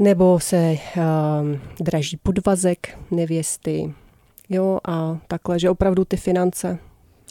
Nebo 0.00 0.40
se 0.40 0.76
uh, 0.96 1.02
draží 1.80 2.16
podvazek 2.16 2.98
nevěsty, 3.10 3.94
jo, 4.48 4.78
a 4.84 5.18
takhle, 5.28 5.58
že 5.58 5.70
opravdu 5.70 6.04
ty 6.04 6.16
finance 6.16 6.78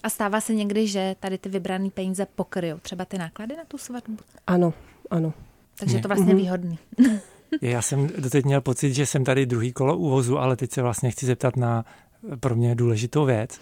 a 0.03 0.09
stává 0.09 0.41
se 0.41 0.53
někdy, 0.53 0.87
že 0.87 1.15
tady 1.19 1.37
ty 1.37 1.49
vybrané 1.49 1.89
peníze 1.89 2.27
pokryjou 2.35 2.77
třeba 2.77 3.05
ty 3.05 3.17
náklady 3.17 3.55
na 3.55 3.63
tu 3.67 3.77
svatbu? 3.77 4.17
Ano, 4.47 4.73
ano. 5.09 5.33
Takže 5.79 5.97
je 5.97 6.01
to 6.01 6.07
vlastně 6.07 6.33
mm-hmm. 6.33 6.37
výhodný. 6.37 6.79
Já 7.61 7.81
jsem 7.81 8.07
doteď 8.17 8.45
měl 8.45 8.61
pocit, 8.61 8.93
že 8.93 9.05
jsem 9.05 9.23
tady 9.23 9.45
druhý 9.45 9.73
kolo 9.73 9.97
uvozu, 9.97 10.39
ale 10.39 10.55
teď 10.55 10.71
se 10.71 10.81
vlastně 10.81 11.11
chci 11.11 11.25
zeptat 11.25 11.57
na 11.57 11.85
pro 12.39 12.55
mě 12.55 12.75
důležitou 12.75 13.25
věc. 13.25 13.59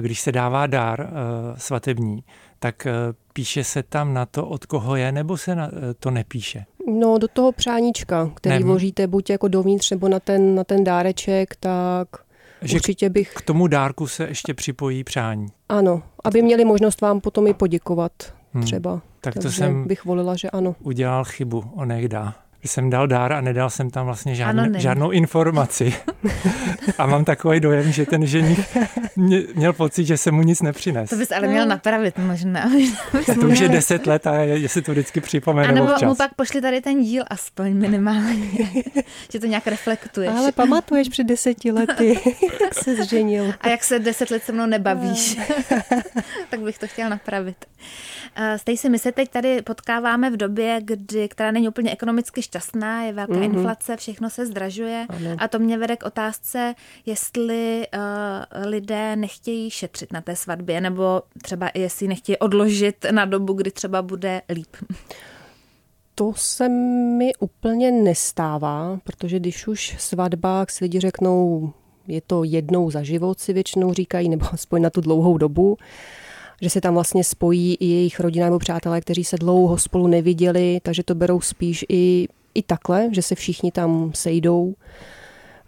Když 0.00 0.20
se 0.20 0.32
dává 0.32 0.66
dár 0.66 1.00
uh, 1.00 1.56
svatební, 1.56 2.24
tak 2.58 2.86
uh, 2.86 2.92
píše 3.32 3.64
se 3.64 3.82
tam 3.82 4.14
na 4.14 4.26
to, 4.26 4.46
od 4.46 4.66
koho 4.66 4.96
je, 4.96 5.12
nebo 5.12 5.36
se 5.36 5.54
na, 5.54 5.70
to 5.98 6.10
nepíše? 6.10 6.64
No, 6.98 7.18
do 7.18 7.28
toho 7.28 7.52
přáníčka, 7.52 8.30
který 8.34 8.58
ne. 8.58 8.64
vložíte 8.64 9.06
buď 9.06 9.30
jako 9.30 9.48
dovnitř 9.48 9.90
nebo 9.90 10.08
na 10.08 10.20
ten, 10.20 10.54
na 10.54 10.64
ten 10.64 10.84
dáreček, 10.84 11.56
tak 11.60 12.08
že 12.62 12.76
určitě 12.76 13.10
bych... 13.10 13.34
K 13.34 13.42
tomu 13.42 13.66
dárku 13.66 14.06
se 14.06 14.24
ještě 14.24 14.54
připojí 14.54 15.04
přání. 15.04 15.48
Ano, 15.68 16.02
aby 16.24 16.42
měli 16.42 16.64
možnost 16.64 17.00
vám 17.00 17.20
potom 17.20 17.46
i 17.46 17.54
poděkovat 17.54 18.12
hmm. 18.52 18.64
třeba. 18.64 19.00
Tak 19.20 19.34
to 19.34 19.50
jsem 19.50 19.86
bych 19.86 20.04
volila, 20.04 20.36
že 20.36 20.50
ano. 20.50 20.74
Udělal 20.80 21.24
chybu, 21.24 21.64
onehda 22.62 22.72
jsem 22.72 22.90
dal 22.90 23.06
dár 23.06 23.32
a 23.32 23.40
nedal 23.40 23.70
jsem 23.70 23.90
tam 23.90 24.06
vlastně 24.06 24.34
žádný, 24.34 24.80
žádnou 24.80 25.10
informaci. 25.10 25.94
a 26.98 27.06
mám 27.06 27.24
takový 27.24 27.60
dojem, 27.60 27.92
že 27.92 28.06
ten 28.06 28.26
ženich 28.26 28.76
měl 29.54 29.72
pocit, 29.72 30.04
že 30.04 30.16
se 30.16 30.30
mu 30.30 30.42
nic 30.42 30.62
nepřines. 30.62 31.10
To 31.10 31.16
bys 31.16 31.32
ale 31.32 31.48
měl 31.48 31.66
napravit 31.66 32.18
možná. 32.18 32.70
to 33.40 33.46
už 33.46 33.58
je 33.58 33.68
deset 33.68 34.06
let 34.06 34.26
a 34.26 34.34
jestli 34.34 34.82
to 34.82 34.92
vždycky 34.92 35.20
připomenu 35.20 35.68
A 35.68 35.72
nebo 35.72 35.92
občas. 35.92 36.08
mu 36.08 36.14
pak 36.14 36.34
pošli 36.34 36.60
tady 36.60 36.80
ten 36.80 37.02
díl 37.02 37.24
aspoň 37.30 37.74
minimálně, 37.74 38.48
že 39.32 39.40
to 39.40 39.46
nějak 39.46 39.66
reflektuješ. 39.66 40.32
Ale 40.36 40.52
pamatuješ 40.52 41.08
před 41.08 41.24
deseti 41.24 41.72
lety, 41.72 42.20
jak 42.62 42.74
se 42.74 42.96
zženil. 43.04 43.54
A 43.60 43.68
jak 43.68 43.84
se 43.84 43.98
deset 43.98 44.30
let 44.30 44.42
se 44.44 44.52
mnou 44.52 44.66
nebavíš. 44.66 45.38
tak 46.50 46.60
bych 46.60 46.78
to 46.78 46.86
chtěl 46.86 47.10
napravit. 47.10 47.56
Eh, 48.34 48.58
Stejsi, 48.58 48.88
my 48.88 48.98
se 48.98 49.12
teď 49.12 49.30
tady 49.30 49.62
potkáváme 49.62 50.30
v 50.30 50.36
době, 50.36 50.80
kdy, 50.84 51.28
která 51.28 51.50
není 51.50 51.68
úplně 51.68 51.92
ekonomicky 51.92 52.42
šťastná, 52.52 53.02
je 53.02 53.12
velká 53.12 53.32
mm-hmm. 53.32 53.44
inflace, 53.44 53.96
všechno 53.96 54.30
se 54.30 54.46
zdražuje 54.46 55.06
ano. 55.08 55.36
a 55.38 55.48
to 55.48 55.58
mě 55.58 55.78
vede 55.78 55.96
k 55.96 56.06
otázce, 56.06 56.74
jestli 57.06 57.86
uh, 57.94 58.66
lidé 58.66 59.16
nechtějí 59.16 59.70
šetřit 59.70 60.12
na 60.12 60.20
té 60.20 60.36
svatbě, 60.36 60.80
nebo 60.80 61.22
třeba 61.42 61.70
jestli 61.74 62.08
nechtějí 62.08 62.38
odložit 62.38 63.06
na 63.10 63.24
dobu, 63.24 63.52
kdy 63.52 63.70
třeba 63.70 64.02
bude 64.02 64.42
líp. 64.48 64.76
To 66.14 66.32
se 66.36 66.68
mi 67.18 67.32
úplně 67.40 67.90
nestává, 67.90 68.98
protože 69.04 69.38
když 69.38 69.68
už 69.68 69.96
svatba, 69.98 70.60
jak 70.60 70.70
si 70.70 70.84
lidi 70.84 71.00
řeknou, 71.00 71.72
je 72.08 72.20
to 72.20 72.44
jednou 72.44 72.90
za 72.90 73.02
život, 73.02 73.40
si 73.40 73.52
většinou 73.52 73.92
říkají, 73.92 74.28
nebo 74.28 74.46
aspoň 74.52 74.82
na 74.82 74.90
tu 74.90 75.00
dlouhou 75.00 75.38
dobu, 75.38 75.76
že 76.62 76.70
se 76.70 76.80
tam 76.80 76.94
vlastně 76.94 77.24
spojí 77.24 77.74
i 77.74 77.86
jejich 77.86 78.20
rodina 78.20 78.46
nebo 78.46 78.58
přátelé, 78.58 79.00
kteří 79.00 79.24
se 79.24 79.36
dlouho 79.36 79.78
spolu 79.78 80.06
neviděli, 80.06 80.80
takže 80.82 81.02
to 81.02 81.14
berou 81.14 81.40
spíš 81.40 81.84
i, 81.88 82.28
i 82.54 82.62
takhle, 82.62 83.08
že 83.12 83.22
se 83.22 83.34
všichni 83.34 83.72
tam 83.72 84.10
sejdou. 84.14 84.74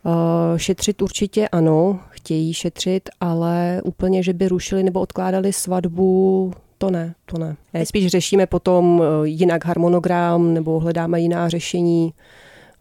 Uh, 0.06 0.56
šetřit 0.56 1.02
určitě 1.02 1.48
ano, 1.48 2.00
chtějí 2.10 2.54
šetřit, 2.54 3.10
ale 3.20 3.80
úplně, 3.84 4.22
že 4.22 4.32
by 4.32 4.48
rušili 4.48 4.82
nebo 4.82 5.00
odkládali 5.00 5.52
svatbu, 5.52 6.52
to 6.78 6.90
ne, 6.90 7.14
to 7.26 7.38
ne. 7.38 7.56
Spíš 7.84 8.06
řešíme 8.06 8.46
potom 8.46 9.02
eh, 9.02 9.28
jinak 9.28 9.64
harmonogram 9.64 10.54
nebo 10.54 10.80
hledáme 10.80 11.20
jiná 11.20 11.48
řešení, 11.48 12.14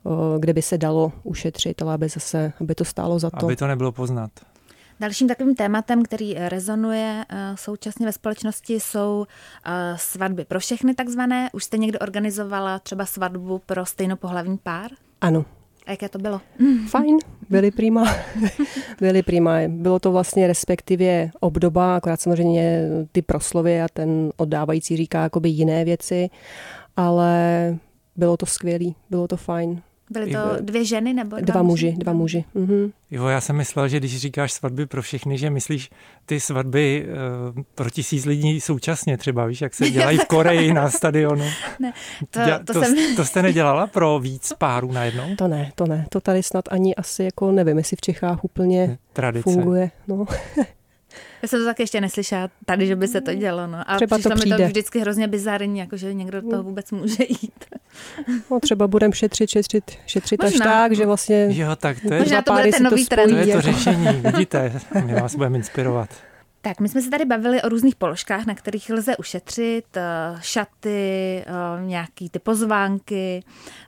eh, 0.06 0.10
kde 0.40 0.54
by 0.54 0.62
se 0.62 0.78
dalo 0.78 1.12
ušetřit, 1.24 1.82
ale 1.82 1.94
aby 1.94 2.10
zase, 2.10 2.54
aby 2.62 2.76
to 2.76 2.86
stálo 2.86 3.20
za 3.20 3.30
to. 3.30 3.46
Aby 3.46 3.56
to 3.56 3.68
nebylo 3.68 3.92
poznat. 3.92 4.32
Dalším 5.04 5.28
takovým 5.28 5.56
tématem, 5.56 6.04
který 6.04 6.34
rezonuje 6.34 7.26
eh, 7.30 7.52
současně 7.56 8.06
ve 8.06 8.12
společnosti, 8.12 8.74
jsou 8.74 9.26
eh, 9.66 9.96
svatby 9.98 10.46
pro 10.46 10.60
všechny 10.60 10.94
takzvané. 10.94 11.50
Už 11.54 11.64
jste 11.64 11.78
někdo 11.78 12.00
organizovala 12.00 12.80
třeba 12.80 13.06
svatbu 13.06 13.62
pro 13.66 13.86
stejnopohlavní 13.86 14.58
pár? 14.58 14.92
Ano. 15.22 15.46
A 15.86 15.92
jaké 15.92 16.10
to 16.10 16.20
bylo? 16.20 16.42
Fajn, 16.90 17.18
byly 17.50 17.72
prima. 17.72 18.16
byly 19.00 19.24
prima. 19.24 19.54
Bylo 19.68 20.00
to 20.00 20.12
vlastně 20.12 20.48
respektive 20.48 21.30
obdoba, 21.40 21.96
akorát 21.96 22.22
samozřejmě 22.22 22.90
ty 23.12 23.22
proslovy 23.22 23.82
a 23.82 23.88
ten 23.94 24.32
oddávající 24.38 24.98
říká 24.98 25.24
jakoby 25.24 25.50
jiné 25.50 25.86
věci, 25.86 26.30
ale 26.98 27.78
bylo 28.16 28.38
to 28.38 28.46
skvělý, 28.46 28.96
bylo 29.10 29.28
to 29.28 29.38
fajn. 29.38 29.82
Byly 30.10 30.32
to 30.32 30.40
dvě 30.62 30.86
ženy 30.86 31.14
nebo 31.14 31.36
dva, 31.36 31.46
dva 31.46 31.64
muži? 31.64 31.86
muži? 31.86 31.98
Dva 31.98 32.14
muži. 32.14 32.46
Mhm. 32.54 32.92
Jo, 33.12 33.28
já 33.28 33.42
jsem 33.42 33.56
myslel, 33.56 33.88
že 33.88 34.00
když 34.00 34.18
říkáš 34.18 34.52
svatby 34.54 34.86
pro 34.86 35.02
všechny, 35.02 35.38
že 35.38 35.50
myslíš 35.50 35.90
ty 36.26 36.40
svatby 36.40 37.06
uh, 37.56 37.64
pro 37.76 37.90
tisíc 37.90 38.26
lidí 38.26 38.62
současně 38.62 39.18
třeba, 39.18 39.46
víš, 39.46 39.62
jak 39.62 39.74
se 39.74 39.90
dělají 39.90 40.18
v 40.18 40.26
Koreji 40.26 40.74
na 40.74 40.90
stadionu. 40.90 41.46
Ne, 41.80 41.94
to, 42.30 42.40
to, 42.66 42.74
to, 42.74 42.84
jsem... 42.84 43.16
to 43.16 43.26
jste 43.26 43.42
nedělala 43.42 43.88
pro 43.88 44.20
víc 44.20 44.54
párů 44.58 44.92
najednou? 44.92 45.36
To 45.36 45.48
ne, 45.48 45.72
to 45.76 45.86
ne. 45.86 46.06
To 46.10 46.22
tady 46.22 46.44
snad 46.44 46.66
ani 46.72 46.96
asi 46.96 47.24
jako 47.24 47.52
nevím, 47.52 47.78
jestli 47.78 47.98
v 47.98 48.02
Čechách 48.02 48.44
úplně 48.44 48.98
Tradice. 49.14 49.44
funguje. 49.44 49.92
No. 50.08 50.26
Já 51.42 51.48
jsem 51.48 51.60
to 51.60 51.66
taky 51.66 51.84
ještě 51.84 52.02
neslyšela 52.02 52.50
tady, 52.66 52.88
že 52.88 52.96
by 52.96 53.08
se 53.08 53.22
to 53.22 53.34
dělo. 53.34 53.68
No. 53.68 53.78
A 53.88 53.96
třeba 53.96 54.18
to 54.18 54.30
přijde. 54.36 54.56
mi 54.56 54.64
to 54.64 54.68
vždycky 54.68 55.00
hrozně 55.00 55.28
bizarní, 55.28 55.80
jako 55.80 55.98
že 55.98 56.14
někdo 56.14 56.42
do 56.42 56.50
toho 56.50 56.62
hmm. 56.62 56.70
vůbec 56.70 56.92
může 56.92 57.24
jít. 57.30 57.66
No, 58.52 58.60
třeba 58.60 58.88
budeme 58.88 59.14
šetřit, 59.14 59.50
šetřit, 59.50 59.92
šetřit 60.06 60.44
až 60.44 60.54
tak, 60.54 60.96
že 60.96 61.06
vlastně 61.06 61.48
jo, 61.50 61.76
tak 61.76 61.98
to 62.08 62.14
je, 62.14 62.20
Možná 62.20 62.42
to 62.42 62.54
bude 62.54 62.72
ten 62.72 62.84
nový 62.84 63.06
trend. 63.06 63.30
To 63.30 63.36
je 63.36 63.56
to 63.56 63.62
řešení, 63.62 64.08
vidíte, 64.08 64.80
my 65.06 65.14
vás 65.14 65.36
budeme 65.36 65.58
inspirovat. 65.58 66.10
Tak, 66.66 66.80
my 66.80 66.90
jsme 66.90 67.02
se 67.02 67.10
tady 67.10 67.26
bavili 67.26 67.62
o 67.62 67.70
různých 67.70 67.96
položkách, 67.96 68.46
na 68.46 68.56
kterých 68.56 68.90
lze 68.90 69.18
ušetřit, 69.18 69.98
eh, 69.98 70.02
šaty, 70.42 71.44
eh, 71.46 71.86
nějaký 71.86 72.30
ty 72.30 72.40
pozvánky, 72.40 73.44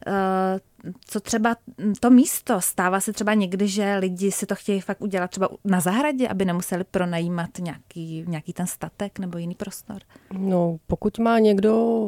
eh, 0.08 0.60
co 1.06 1.20
třeba 1.20 1.56
to 2.00 2.10
místo? 2.10 2.62
Stává 2.62 3.00
se 3.00 3.14
třeba 3.14 3.34
někdy, 3.34 3.68
že 3.68 3.96
lidi 3.96 4.32
si 4.32 4.46
to 4.46 4.56
chtějí 4.56 4.82
fakt 4.82 5.02
udělat 5.02 5.32
třeba 5.32 5.50
na 5.66 5.80
zahradě, 5.80 6.28
aby 6.28 6.46
nemuseli 6.46 6.84
pronajímat 6.84 7.50
nějaký, 7.60 8.26
nějaký 8.28 8.54
ten 8.54 8.68
statek 8.68 9.20
nebo 9.20 9.38
jiný 9.38 9.56
prostor? 9.56 9.98
No, 10.38 10.78
pokud 10.88 11.20
má 11.20 11.40
někdo 11.40 12.08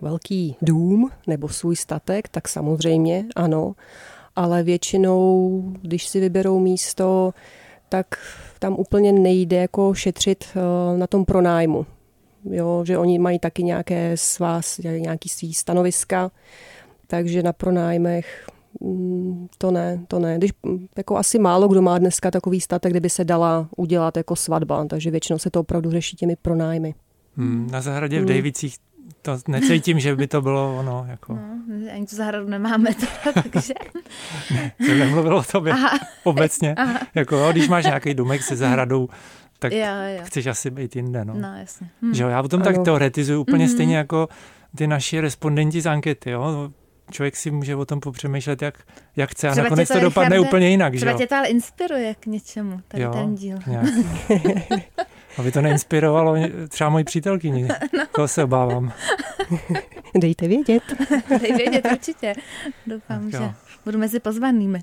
velký 0.00 0.56
dům 0.62 1.10
nebo 1.26 1.48
svůj 1.48 1.76
statek, 1.76 2.28
tak 2.28 2.48
samozřejmě 2.48 3.24
ano, 3.36 3.74
ale 4.36 4.62
většinou, 4.62 5.62
když 5.82 6.08
si 6.08 6.20
vyberou 6.20 6.60
místo, 6.60 7.34
tak 7.88 8.06
tam 8.58 8.74
úplně 8.74 9.12
nejde 9.12 9.56
jako 9.56 9.94
šetřit 9.94 10.44
eh, 10.56 10.98
na 10.98 11.06
tom 11.06 11.24
pronájmu. 11.24 11.86
Jo, 12.44 12.84
že 12.86 12.98
oni 12.98 13.18
mají 13.18 13.38
taky 13.38 13.62
nějaké 13.62 14.12
svá, 14.14 14.60
nějaký 14.98 15.28
svý 15.28 15.54
stanoviska, 15.54 16.30
takže 17.06 17.42
na 17.42 17.52
pronájmech 17.52 18.46
mm, 18.80 19.48
to 19.58 19.70
ne, 19.70 20.04
to 20.08 20.18
ne. 20.18 20.38
Když, 20.38 20.50
jako 20.96 21.16
asi 21.16 21.38
málo 21.38 21.68
kdo 21.68 21.82
má 21.82 21.98
dneska 21.98 22.30
takový 22.30 22.60
statek, 22.60 22.92
kde 22.92 23.00
by 23.00 23.10
se 23.10 23.24
dala 23.24 23.68
udělat 23.76 24.16
jako 24.16 24.36
svatba, 24.36 24.84
takže 24.84 25.10
většinou 25.10 25.38
se 25.38 25.50
to 25.50 25.60
opravdu 25.60 25.90
řeší 25.90 26.16
těmi 26.16 26.36
pronájmy. 26.36 26.94
Hmm, 27.36 27.68
na 27.70 27.80
zahradě 27.80 28.16
v 28.16 28.18
hmm. 28.18 28.28
Davicích 28.28 28.76
to 29.22 29.38
necítím, 29.48 30.00
že 30.00 30.16
by 30.16 30.26
to 30.26 30.42
bylo 30.42 30.78
ono. 30.78 31.06
Jako... 31.08 31.34
No, 31.34 31.92
ani 31.94 32.06
tu 32.06 32.16
zahradu 32.16 32.48
nemáme, 32.48 32.90
teda, 32.94 33.42
takže... 33.52 33.74
ne, 34.54 34.72
to 34.86 34.94
nemluvilo 34.94 35.36
o 35.36 35.42
tobě 35.42 35.72
Aha. 35.72 35.98
obecně. 36.24 36.74
Aha. 36.74 37.00
Jako, 37.14 37.36
jo, 37.36 37.52
když 37.52 37.68
máš 37.68 37.84
nějaký 37.84 38.14
domek 38.14 38.42
se 38.42 38.56
zahradou, 38.56 39.08
tak 39.58 39.72
jo, 39.72 39.86
jo. 40.16 40.20
chceš 40.22 40.46
asi 40.46 40.70
být 40.70 40.96
jinde. 40.96 41.24
No, 41.24 41.34
no 41.34 41.56
jasně. 41.56 41.90
Hm. 42.02 42.14
Že 42.14 42.22
jo, 42.22 42.28
já 42.28 42.42
potom 42.42 42.62
ano. 42.62 42.72
tak 42.72 42.84
teoretizuju 42.84 43.40
úplně 43.40 43.66
mm-hmm. 43.66 43.72
stejně 43.72 43.96
jako 43.96 44.28
ty 44.76 44.86
naši 44.86 45.20
respondenti 45.20 45.80
z 45.80 45.86
ankety. 45.86 46.30
Jo? 46.30 46.70
člověk 47.10 47.36
si 47.36 47.50
může 47.50 47.76
o 47.76 47.84
tom 47.84 48.00
popřemýšlet, 48.00 48.62
jak, 48.62 48.78
jak 49.16 49.30
chce 49.30 49.48
a 49.48 49.52
třeba 49.52 49.64
nakonec 49.64 49.88
to, 49.88 49.94
to 49.94 50.00
dopadne 50.00 50.28
Richarde, 50.28 50.48
úplně 50.48 50.70
jinak. 50.70 50.94
Třeba 50.94 51.12
že? 51.12 51.18
tě 51.18 51.26
to 51.26 51.34
ale 51.34 51.48
inspiruje 51.48 52.14
k 52.14 52.26
něčemu, 52.26 52.80
tady 52.88 53.02
jo, 53.02 53.12
ten 53.12 53.34
díl. 53.34 53.58
Aby 55.38 55.52
to 55.52 55.60
neinspirovalo 55.60 56.36
třeba 56.68 56.90
moji 56.90 57.04
přítelkyni. 57.04 57.68
No. 57.98 58.06
To 58.14 58.28
se 58.28 58.44
obávám. 58.44 58.92
Dejte 60.14 60.48
vědět. 60.48 60.82
Dej 61.40 61.52
vědět, 61.52 61.88
určitě. 61.92 62.34
Doufám, 62.86 63.30
že 63.30 63.54
budu 63.84 63.98
mezi 63.98 64.20
pozvanými. 64.20 64.80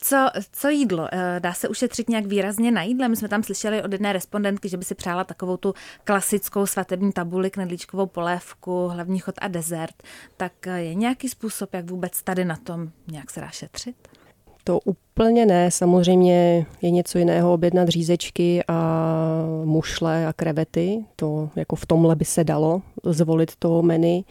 co, 0.00 0.30
co 0.52 0.68
jídlo? 0.68 1.08
Eh, 1.12 1.40
dá 1.40 1.52
se 1.52 1.68
ušetřit 1.68 2.08
nějak 2.08 2.26
výrazně 2.26 2.70
na 2.70 2.82
jídle? 2.82 3.08
My 3.08 3.16
jsme 3.16 3.28
tam 3.28 3.42
slyšeli 3.42 3.82
od 3.82 3.92
jedné 3.92 4.12
respondentky, 4.12 4.68
že 4.68 4.76
by 4.76 4.84
si 4.84 4.94
přála 4.94 5.24
takovou 5.24 5.56
tu 5.56 5.74
klasickou 6.04 6.66
svatební 6.66 7.12
tabuli, 7.12 7.50
knedlíčkovou 7.50 8.06
polévku, 8.06 8.88
hlavní 8.88 9.18
chod 9.18 9.34
a 9.38 9.48
dezert. 9.48 10.02
Tak 10.36 10.66
eh, 10.66 10.80
je 10.82 10.94
nějaký 10.94 11.28
způsob, 11.28 11.74
jak 11.74 11.90
vůbec 11.90 12.22
tady 12.22 12.44
na 12.44 12.56
tom 12.56 12.90
nějak 13.06 13.30
se 13.30 13.40
dá 13.40 13.48
šetřit? 13.48 14.08
To 14.64 14.80
úplně 14.84 15.46
ne, 15.46 15.70
samozřejmě 15.70 16.66
je 16.82 16.90
něco 16.90 17.18
jiného 17.18 17.52
objednat 17.54 17.88
řízečky 17.88 18.62
a 18.68 19.08
mušle 19.64 20.26
a 20.26 20.32
krevety, 20.32 21.04
to 21.16 21.50
jako 21.56 21.76
v 21.76 21.86
tomhle 21.86 22.16
by 22.16 22.24
se 22.24 22.44
dalo 22.44 22.82
zvolit 23.04 23.56
to 23.58 23.82
menu, 23.82 24.24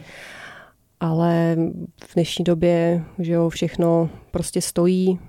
ale 0.99 1.57
v 2.05 2.13
dnešní 2.13 2.43
době, 2.43 3.03
že 3.19 3.33
jo, 3.33 3.49
všechno 3.49 4.09
prostě 4.31 4.61
stojí, 4.61 5.19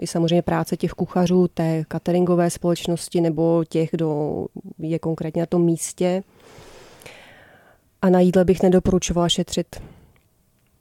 i 0.00 0.06
samozřejmě 0.06 0.42
práce 0.42 0.76
těch 0.76 0.90
kuchařů, 0.90 1.48
té 1.48 1.84
cateringové 1.92 2.50
společnosti 2.50 3.20
nebo 3.20 3.64
těch, 3.68 3.90
kdo 3.90 4.46
je 4.78 4.98
konkrétně 4.98 5.42
na 5.42 5.46
tom 5.46 5.64
místě. 5.64 6.22
A 8.02 8.10
na 8.10 8.20
jídle 8.20 8.44
bych 8.44 8.62
nedoporučovala 8.62 9.28
šetřit. 9.28 9.76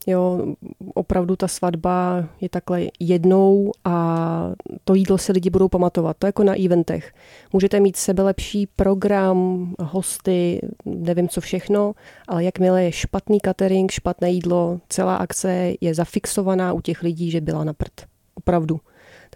Jo, 0.10 0.56
opravdu 0.94 1.36
ta 1.36 1.48
svatba 1.48 2.26
je 2.42 2.50
takhle 2.50 2.82
jednou 3.00 3.72
a 3.86 4.52
to 4.84 4.96
jídlo 4.96 5.18
si 5.18 5.32
lidi 5.32 5.50
budou 5.50 5.68
pamatovat. 5.68 6.18
To 6.20 6.26
jako 6.26 6.44
na 6.44 6.66
eventech. 6.66 7.14
Můžete 7.54 7.80
mít 7.80 7.96
sebe 7.96 8.24
lepší 8.24 8.68
program, 8.68 9.74
hosty, 9.80 10.62
nevím 10.86 11.30
co 11.30 11.42
všechno, 11.42 11.94
ale 12.28 12.44
jakmile 12.44 12.84
je 12.84 12.92
špatný 12.92 13.38
catering, 13.46 13.92
špatné 13.92 14.32
jídlo, 14.32 14.80
celá 14.90 15.16
akce 15.16 15.74
je 15.82 15.94
zafixovaná 15.94 16.74
u 16.74 16.82
těch 16.82 17.04
lidí, 17.04 17.32
že 17.32 17.42
byla 17.42 17.64
na 17.64 17.74
prd. 17.74 18.02
Opravdu. 18.36 18.80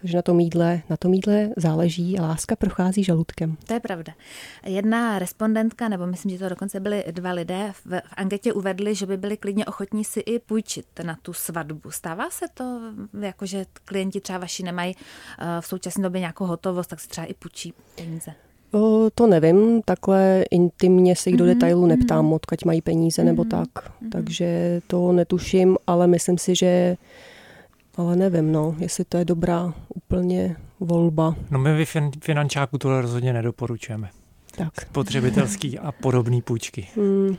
Takže 0.02 0.16
na 0.16 0.22
tom 0.22 0.40
jídle, 0.40 0.82
na 0.90 0.96
tom 0.96 1.14
jídle 1.14 1.48
záleží 1.56 2.18
a 2.18 2.22
láska 2.22 2.56
prochází 2.56 3.04
žaludkem. 3.04 3.56
To 3.66 3.74
je 3.74 3.80
pravda. 3.80 4.12
Jedna 4.66 5.18
respondentka, 5.18 5.88
nebo 5.88 6.06
myslím, 6.06 6.30
že 6.30 6.38
to 6.38 6.48
dokonce 6.48 6.80
byly 6.80 7.04
dva 7.10 7.32
lidé, 7.32 7.72
v, 7.72 7.86
v 7.86 8.00
anketě 8.16 8.52
uvedli, 8.52 8.94
že 8.94 9.06
by 9.06 9.16
byli 9.16 9.36
klidně 9.36 9.66
ochotní 9.66 10.04
si 10.04 10.20
i 10.20 10.38
půjčit 10.38 10.86
na 11.02 11.16
tu 11.22 11.32
svatbu. 11.32 11.90
Stává 11.90 12.30
se 12.30 12.46
to, 12.54 12.80
jako 13.20 13.46
že 13.46 13.66
klienti 13.84 14.20
třeba 14.20 14.38
vaši 14.38 14.62
nemají 14.62 14.96
eh, 15.38 15.44
v 15.60 15.66
současné 15.66 16.02
době 16.02 16.20
nějakou 16.20 16.44
hotovost, 16.44 16.90
tak 16.90 17.00
si 17.00 17.08
třeba 17.08 17.26
i 17.26 17.34
půjčí 17.34 17.72
peníze? 17.96 18.34
O, 18.72 19.10
to 19.14 19.26
nevím, 19.26 19.82
takhle 19.82 20.44
intimně 20.50 21.16
se 21.16 21.30
jich 21.30 21.36
do 21.36 21.44
mm-hmm. 21.44 21.48
detailů 21.48 21.86
neptám, 21.86 22.26
mm-hmm. 22.26 22.34
odkud 22.34 22.64
mají 22.64 22.82
peníze 22.82 23.22
mm-hmm. 23.22 23.26
nebo 23.26 23.44
tak. 23.44 23.68
Mm-hmm. 23.68 24.08
Takže 24.12 24.80
to 24.86 25.12
netuším, 25.12 25.76
ale 25.86 26.06
myslím 26.06 26.38
si, 26.38 26.54
že 26.56 26.96
ale 27.96 28.16
nevím, 28.16 28.52
no, 28.52 28.74
jestli 28.78 29.04
to 29.04 29.16
je 29.16 29.24
dobrá 29.24 29.74
úplně 29.88 30.56
volba. 30.80 31.34
No 31.50 31.58
my 31.58 31.74
vy 31.74 31.84
finančáku 32.20 32.78
tohle 32.78 33.02
rozhodně 33.02 33.32
nedoporučujeme. 33.32 34.10
Tak. 34.56 34.80
Spotřebitelský 34.80 35.78
a 35.78 35.92
podobný 35.92 36.42
půjčky. 36.42 36.88
Hmm. 36.96 37.36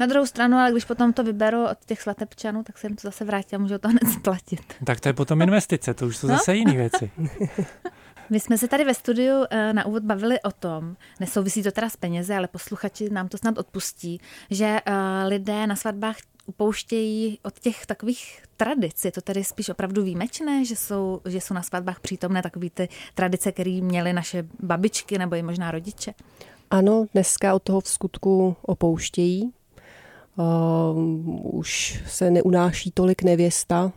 Na 0.00 0.06
druhou 0.06 0.26
stranu, 0.26 0.56
ale 0.56 0.72
když 0.72 0.84
potom 0.84 1.12
to 1.12 1.24
vyberu 1.24 1.64
od 1.64 1.78
těch 1.86 2.02
svatebčanů, 2.02 2.62
tak 2.62 2.78
se 2.78 2.86
jim 2.86 2.96
to 2.96 3.08
zase 3.08 3.24
vrátí 3.24 3.56
a 3.56 3.58
můžu 3.58 3.78
to 3.78 3.88
hned 3.88 4.08
splatit. 4.12 4.74
Tak 4.84 5.00
to 5.00 5.08
je 5.08 5.12
potom 5.12 5.42
investice, 5.42 5.94
to 5.94 6.06
už 6.06 6.16
jsou 6.16 6.26
no? 6.26 6.34
zase 6.36 6.54
jiné 6.54 6.72
věci. 6.72 7.10
My 8.30 8.40
jsme 8.40 8.58
se 8.58 8.68
tady 8.68 8.84
ve 8.84 8.94
studiu 8.94 9.44
eh, 9.50 9.72
na 9.72 9.86
úvod 9.86 10.02
bavili 10.02 10.40
o 10.40 10.50
tom, 10.50 10.96
nesouvisí 11.20 11.62
to 11.62 11.70
teda 11.70 11.88
s 11.88 11.96
penězi, 11.96 12.34
ale 12.34 12.48
posluchači 12.48 13.10
nám 13.10 13.28
to 13.28 13.38
snad 13.38 13.58
odpustí, 13.58 14.20
že 14.50 14.80
eh, 14.86 14.92
lidé 15.26 15.66
na 15.66 15.76
svatbách 15.76 16.16
upouštějí 16.46 17.38
od 17.42 17.58
těch 17.58 17.86
takových 17.86 18.42
tradic. 18.56 19.04
Je 19.04 19.12
to 19.12 19.20
tedy 19.20 19.44
spíš 19.44 19.68
opravdu 19.68 20.02
výjimečné, 20.02 20.64
že 20.64 20.76
jsou, 20.76 21.20
že 21.24 21.40
jsou 21.40 21.54
na 21.54 21.62
svatbách 21.62 22.00
přítomné 22.00 22.42
takové 22.42 22.70
ty 22.70 22.88
tradice, 23.14 23.52
které 23.52 23.80
měly 23.80 24.12
naše 24.12 24.44
babičky 24.62 25.18
nebo 25.18 25.34
i 25.34 25.42
možná 25.42 25.70
rodiče? 25.70 26.14
Ano, 26.70 27.06
dneska 27.12 27.54
od 27.54 27.62
toho 27.62 27.80
v 27.80 27.88
skutku 27.88 28.56
opouštějí. 28.62 29.52
Uh, 30.36 31.56
už 31.58 32.02
se 32.06 32.30
neunáší 32.30 32.90
tolik 32.90 33.22
nevěsta, 33.22 33.92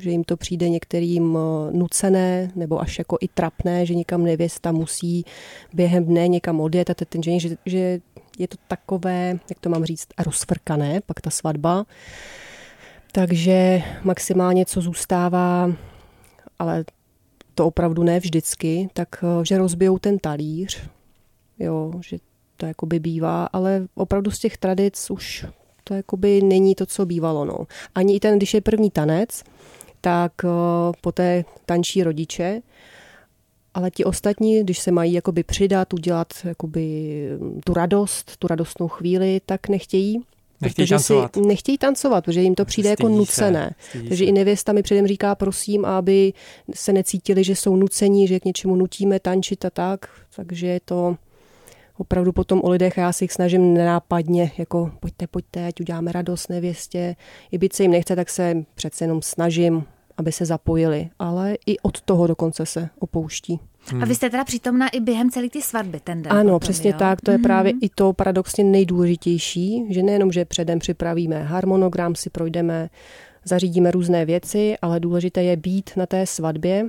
že 0.00 0.10
jim 0.10 0.24
to 0.24 0.36
přijde 0.36 0.68
některým 0.68 1.38
eh, 1.38 1.72
nucené 1.76 2.52
nebo 2.54 2.80
až 2.80 2.98
jako 2.98 3.18
i 3.20 3.28
trapné, 3.28 3.86
že 3.86 3.94
někam 3.94 4.24
nevěsta 4.24 4.72
musí 4.72 5.24
během 5.72 6.04
dne 6.04 6.28
někam 6.28 6.60
odjet 6.60 6.90
a 6.90 6.94
ten, 6.94 7.22
že, 7.22 7.56
že 7.66 8.00
je 8.38 8.48
to 8.48 8.56
takové, 8.68 9.38
jak 9.50 9.58
to 9.60 9.68
mám 9.68 9.84
říct, 9.84 10.08
rozfrkané, 10.26 11.00
pak 11.06 11.20
ta 11.20 11.30
svatba. 11.30 11.86
Takže 13.12 13.82
maximálně, 14.02 14.66
co 14.66 14.80
zůstává, 14.80 15.72
ale 16.58 16.84
to 17.54 17.66
opravdu 17.66 18.02
ne 18.02 18.20
vždycky, 18.20 18.88
tak 18.92 19.24
eh, 19.24 19.44
že 19.44 19.58
rozbijou 19.58 19.98
ten 19.98 20.18
talíř, 20.18 20.82
jo, 21.58 21.92
že 22.00 22.16
to 22.56 22.66
jakoby 22.66 23.00
bývá, 23.00 23.44
ale 23.52 23.86
opravdu 23.94 24.30
z 24.30 24.38
těch 24.38 24.56
tradic 24.56 25.10
už 25.10 25.46
to 25.84 25.94
jakoby 25.94 26.42
není 26.42 26.74
to, 26.74 26.86
co 26.86 27.06
bývalo. 27.06 27.44
No. 27.44 27.58
Ani 27.94 28.16
i 28.16 28.20
ten, 28.20 28.36
když 28.36 28.54
je 28.54 28.60
první 28.60 28.90
tanec, 28.90 29.42
tak 30.00 30.32
eh, 30.44 30.48
poté 31.00 31.44
tančí 31.66 32.02
rodiče, 32.02 32.62
ale 33.76 33.90
ti 33.90 34.04
ostatní, 34.04 34.60
když 34.60 34.78
se 34.78 34.90
mají 34.90 35.12
jakoby 35.12 35.42
přidat, 35.42 35.94
udělat 35.94 36.32
jakoby 36.44 37.28
tu 37.64 37.74
radost, 37.74 38.36
tu 38.36 38.46
radostnou 38.46 38.88
chvíli, 38.88 39.40
tak 39.46 39.68
nechtějí. 39.68 40.20
Nechtějí 40.60 40.88
tancovat. 40.88 41.34
Si 41.34 41.40
nechtějí 41.40 41.78
tancovat, 41.78 42.24
protože 42.24 42.42
jim 42.42 42.54
to 42.54 42.64
přijde 42.64 42.90
jako 42.90 43.08
nucené. 43.08 43.70
Se, 43.92 43.98
Takže 43.98 44.24
se. 44.24 44.24
i 44.24 44.32
nevěsta 44.32 44.72
mi 44.72 44.82
předem 44.82 45.06
říká, 45.06 45.34
prosím, 45.34 45.84
aby 45.84 46.32
se 46.74 46.92
necítili, 46.92 47.44
že 47.44 47.56
jsou 47.56 47.76
nucení, 47.76 48.28
že 48.28 48.40
k 48.40 48.44
něčemu 48.44 48.76
nutíme 48.76 49.20
tančit 49.20 49.64
a 49.64 49.70
tak. 49.70 50.08
Takže 50.36 50.66
je 50.66 50.80
to 50.84 51.16
opravdu 51.98 52.32
potom 52.32 52.60
o 52.64 52.70
lidech, 52.70 52.96
já 52.96 53.12
si 53.12 53.24
jich 53.24 53.32
snažím 53.32 53.74
nenápadně, 53.74 54.52
jako 54.58 54.90
pojďte, 55.00 55.26
pojďte, 55.26 55.66
ať 55.66 55.80
uděláme 55.80 56.12
radost 56.12 56.48
nevěstě. 56.48 57.16
I 57.52 57.58
byť 57.58 57.72
se 57.72 57.82
jim 57.82 57.92
nechce, 57.92 58.16
tak 58.16 58.30
se 58.30 58.64
přece 58.74 59.04
jenom 59.04 59.22
snažím 59.22 59.84
aby 60.18 60.32
se 60.32 60.44
zapojili, 60.44 61.08
ale 61.18 61.56
i 61.66 61.78
od 61.78 62.00
toho 62.00 62.26
dokonce 62.26 62.66
se 62.66 62.88
opouští. 62.98 63.60
Hmm. 63.90 64.02
A 64.02 64.06
vy 64.06 64.14
jste 64.14 64.30
teda 64.30 64.44
přítomná 64.44 64.88
i 64.88 65.00
během 65.00 65.30
celé 65.30 65.48
ty 65.50 65.62
svatby 65.62 66.00
ten 66.00 66.22
den? 66.22 66.32
Ano, 66.32 66.44
potom, 66.44 66.60
přesně 66.60 66.90
jo? 66.90 66.96
tak. 66.98 67.20
To 67.20 67.30
je 67.30 67.36
hmm. 67.36 67.42
právě 67.42 67.72
i 67.80 67.88
to 67.88 68.12
paradoxně 68.12 68.64
nejdůležitější, 68.64 69.86
že 69.90 70.02
nejenom, 70.02 70.32
že 70.32 70.44
předem 70.44 70.78
připravíme 70.78 71.42
harmonogram, 71.42 72.14
si 72.14 72.30
projdeme, 72.30 72.90
zařídíme 73.44 73.90
různé 73.90 74.24
věci, 74.24 74.76
ale 74.82 75.00
důležité 75.00 75.42
je 75.42 75.56
být 75.56 75.90
na 75.96 76.06
té 76.06 76.26
svatbě, 76.26 76.88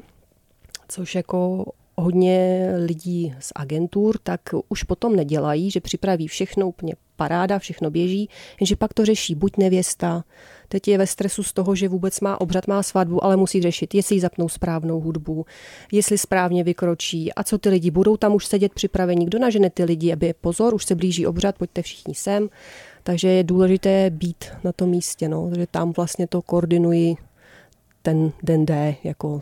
což 0.88 1.16
jako 1.16 1.66
hodně 1.96 2.70
lidí 2.86 3.36
z 3.40 3.52
agentur, 3.56 4.18
tak 4.24 4.42
už 4.70 4.84
potom 4.84 5.16
nedělají, 5.16 5.72
že 5.72 5.82
připraví 5.82 6.28
všechno 6.28 6.68
úplně 6.68 6.94
paráda, 7.18 7.60
všechno 7.60 7.90
běží, 7.90 8.30
jenže 8.60 8.76
pak 8.76 8.94
to 8.94 9.06
řeší 9.06 9.36
buď 9.36 9.58
nevěsta, 9.58 10.24
teď 10.70 10.88
je 10.88 10.98
ve 10.98 11.08
stresu 11.08 11.44
z 11.44 11.54
toho, 11.54 11.76
že 11.76 11.90
vůbec 11.90 12.20
má 12.20 12.42
obřad, 12.42 12.68
má 12.68 12.84
svatbu, 12.84 13.24
ale 13.24 13.38
musí 13.38 13.62
řešit, 13.62 13.96
jestli 13.96 14.20
zapnou 14.20 14.50
správnou 14.50 15.00
hudbu, 15.00 15.46
jestli 15.92 16.18
správně 16.18 16.64
vykročí 16.64 17.34
a 17.34 17.44
co 17.44 17.58
ty 17.58 17.70
lidi 17.70 17.92
budou 17.92 18.18
tam 18.18 18.36
už 18.36 18.46
sedět 18.46 18.74
připraveni, 18.74 19.26
kdo 19.26 19.40
nažene 19.40 19.70
ty 19.70 19.84
lidi, 19.84 20.14
aby 20.14 20.34
pozor, 20.42 20.74
už 20.74 20.86
se 20.86 20.96
blíží 20.96 21.28
obřad, 21.28 21.58
pojďte 21.58 21.82
všichni 21.82 22.16
sem. 22.16 22.50
Takže 23.04 23.28
je 23.28 23.44
důležité 23.44 24.10
být 24.10 24.46
na 24.64 24.72
tom 24.72 24.90
místě, 24.90 25.30
no, 25.30 25.50
takže 25.50 25.68
tam 25.72 25.92
vlastně 25.92 26.28
to 26.28 26.42
koordinuji 26.42 27.16
ten 28.02 28.32
den 28.44 28.66
D 28.66 28.96
jako 29.04 29.42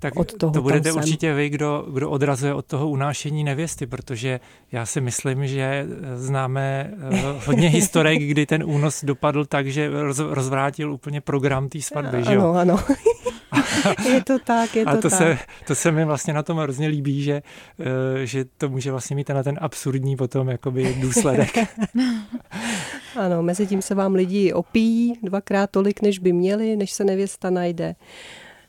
tak 0.00 0.16
od 0.16 0.34
toho 0.34 0.52
to 0.52 0.62
budete 0.62 0.92
určitě 0.92 1.34
vy, 1.34 1.48
kdo, 1.48 1.86
kdo 1.92 2.10
odrazuje 2.10 2.54
od 2.54 2.66
toho 2.66 2.88
unášení 2.88 3.44
nevěsty, 3.44 3.86
protože 3.86 4.40
já 4.72 4.86
si 4.86 5.00
myslím, 5.00 5.46
že 5.46 5.86
známe 6.14 6.90
eh, 7.10 7.22
hodně 7.46 7.68
historek, 7.68 8.22
kdy 8.22 8.46
ten 8.46 8.64
únos 8.64 9.04
dopadl 9.04 9.44
tak, 9.44 9.66
že 9.66 9.90
roz, 9.90 10.18
rozvrátil 10.18 10.92
úplně 10.92 11.20
program 11.20 11.68
té 11.68 11.80
svatby. 11.80 12.24
Že 12.24 12.34
jo? 12.34 12.40
Ano, 12.40 12.54
ano. 12.54 12.78
je 14.12 14.24
to 14.24 14.38
tak, 14.38 14.76
je 14.76 14.84
to, 14.84 14.90
A 14.90 14.96
to 14.96 15.10
tak. 15.10 15.18
Se, 15.18 15.38
to 15.66 15.74
se 15.74 15.92
mi 15.92 16.04
vlastně 16.04 16.32
na 16.32 16.42
tom 16.42 16.58
hrozně 16.58 16.88
líbí, 16.88 17.22
že, 17.22 17.42
eh, 17.80 18.26
že 18.26 18.44
to 18.44 18.68
může 18.68 18.90
vlastně 18.90 19.16
mít 19.16 19.28
na 19.28 19.42
ten 19.42 19.58
absurdní 19.60 20.16
potom 20.16 20.48
jakoby 20.48 20.96
důsledek. 21.00 21.58
ano, 23.16 23.42
mezi 23.42 23.66
tím 23.66 23.82
se 23.82 23.94
vám 23.94 24.14
lidi 24.14 24.52
opíjí 24.52 25.12
dvakrát 25.22 25.70
tolik, 25.70 26.02
než 26.02 26.18
by 26.18 26.32
měli, 26.32 26.76
než 26.76 26.92
se 26.92 27.04
nevěsta 27.04 27.50
najde. 27.50 27.94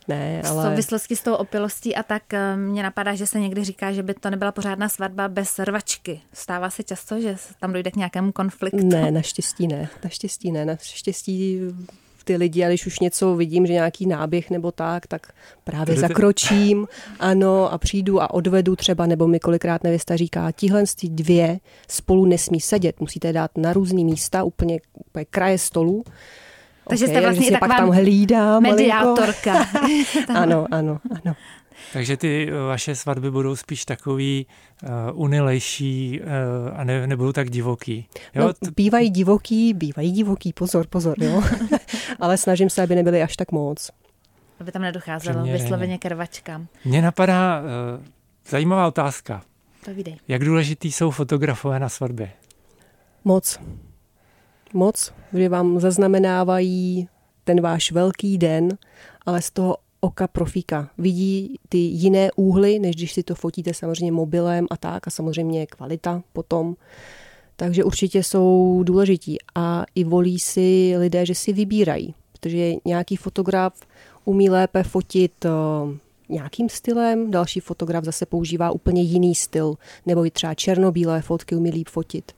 Ne, 0.08 0.42
ale... 0.42 0.64
V 0.64 0.70
souvislosti 0.70 1.16
s 1.16 1.22
tou 1.22 1.34
opilostí 1.34 1.96
a 1.96 2.04
tak 2.04 2.34
eh, 2.34 2.56
mě 2.56 2.84
napadá, 2.84 3.16
že 3.16 3.28
se 3.28 3.40
někdy 3.40 3.64
říká, 3.64 3.92
že 3.92 4.04
by 4.04 4.14
to 4.14 4.30
nebyla 4.30 4.52
pořádná 4.52 4.90
svatba 4.90 5.28
bez 5.28 5.60
rvačky. 5.60 6.22
Stává 6.34 6.70
se 6.70 6.84
často, 6.84 7.22
že 7.22 7.36
tam 7.60 7.74
dojde 7.74 7.92
k 7.92 7.96
nějakému 7.96 8.32
konfliktu? 8.32 8.88
Ne, 8.88 9.12
naštěstí 9.12 9.68
ne. 9.68 9.90
Naštěstí 10.04 10.52
ne. 10.52 10.66
Naštěstí 10.66 11.62
ty 12.24 12.38
lidi 12.38 12.64
a 12.64 12.68
když 12.68 12.86
už 12.86 13.00
něco 13.00 13.36
vidím, 13.36 13.66
že 13.66 13.74
nějaký 13.74 14.06
náběh 14.06 14.50
nebo 14.50 14.72
tak, 14.72 15.08
tak 15.08 15.34
právě 15.64 15.96
Jdete- 15.96 16.00
zakročím, 16.00 16.88
ano, 17.20 17.74
a 17.74 17.78
přijdu 17.78 18.22
a 18.22 18.34
odvedu 18.34 18.76
třeba, 18.76 19.06
nebo 19.06 19.28
mi 19.28 19.40
kolikrát 19.40 19.84
nevěsta 19.84 20.16
říká, 20.16 20.52
tihle 20.52 20.84
ty 21.00 21.10
dvě 21.10 21.60
spolu 21.88 22.26
nesmí 22.26 22.62
sedět, 22.62 23.00
musíte 23.00 23.34
dát 23.34 23.52
na 23.58 23.74
různý 23.74 24.06
místa, 24.06 24.44
úplně, 24.44 24.80
úplně 25.06 25.26
kraje 25.26 25.58
stolu. 25.58 26.04
Takže 26.92 27.08
jste 27.08 27.18
Ok, 27.18 27.24
vlastně 27.24 27.52
pak 27.52 27.70
taková 27.70 27.78
tam. 27.78 28.64
Mediátorka. 28.64 29.66
Ano, 30.36 30.68
ano, 30.72 31.00
ano. 31.24 31.36
Takže 31.94 32.18
ty 32.18 32.50
eh, 32.50 32.54
vaše 32.68 32.96
svatby 32.96 33.32
budou 33.32 33.56
spíš 33.56 33.86
takový 33.86 34.48
uh, 34.84 34.90
unilejší 35.22 36.22
uh, 36.22 36.80
a 36.80 36.84
ne, 36.84 37.08
nebudou 37.08 37.32
tak 37.32 37.50
divoký. 37.50 38.08
Jo? 38.36 38.48
No, 38.48 38.54
bývají 38.76 39.10
divoký, 39.10 39.74
bývají 39.74 40.12
divoký, 40.12 40.54
pozor, 40.54 40.88
pozor, 40.88 41.24
jo. 41.24 41.44
Ale 42.20 42.38
snažím 42.38 42.70
se, 42.70 42.84
aby 42.84 42.96
nebyly 42.96 43.22
až 43.24 43.36
tak 43.36 43.52
moc. 43.52 43.92
Aby 44.60 44.72
tam 44.72 44.82
nedocházelo 44.82 45.36
Přiměřeně. 45.36 45.64
vysloveně 45.64 45.98
k 45.98 46.06
rvačkám. 46.06 46.68
Mně 46.86 47.02
napadá 47.02 47.62
uh, 47.62 48.06
zajímavá 48.50 48.88
otázka. 48.88 49.42
Povídej. 49.86 50.18
Jak 50.28 50.46
důležitý 50.46 50.92
jsou 50.92 51.12
fotografové 51.12 51.80
na 51.80 51.90
svatbě? 51.90 52.32
Moc. 53.24 53.60
Moc, 54.74 55.14
že 55.34 55.50
vám 55.50 55.80
zaznamenávají 55.80 57.08
ten 57.44 57.62
váš 57.62 57.92
velký 57.92 58.38
den, 58.38 58.78
ale 59.26 59.42
z 59.42 59.52
toho 59.52 59.78
oka 60.00 60.28
profíka. 60.28 60.90
Vidí 60.98 61.60
ty 61.70 61.78
jiné 61.78 62.30
úhly, 62.36 62.80
než 62.80 62.96
když 62.96 63.14
si 63.14 63.24
to 63.24 63.36
fotíte 63.36 63.74
samozřejmě 63.74 64.12
mobilem 64.12 64.68
a 64.70 64.78
tak, 64.78 65.08
a 65.08 65.12
samozřejmě 65.12 65.66
kvalita 65.66 66.22
potom. 66.34 66.76
Takže 67.56 67.84
určitě 67.84 68.24
jsou 68.24 68.82
důležití 68.84 69.38
a 69.56 69.86
i 69.96 70.04
volí 70.04 70.40
si 70.40 70.94
lidé, 70.98 71.26
že 71.26 71.36
si 71.36 71.54
vybírají, 71.54 72.14
protože 72.32 72.74
nějaký 72.86 73.16
fotograf 73.16 73.74
umí 74.26 74.50
lépe 74.50 74.84
fotit 74.84 75.46
eh, 75.46 75.50
nějakým 76.30 76.70
stylem, 76.70 77.32
další 77.32 77.60
fotograf 77.60 78.04
zase 78.04 78.26
používá 78.26 78.72
úplně 78.72 79.02
jiný 79.02 79.36
styl, 79.36 79.76
nebo 80.06 80.26
i 80.26 80.32
třeba 80.32 80.54
černobílé 80.54 81.22
fotky 81.22 81.56
umí 81.56 81.72
líp 81.72 81.88
fotit. 81.90 82.32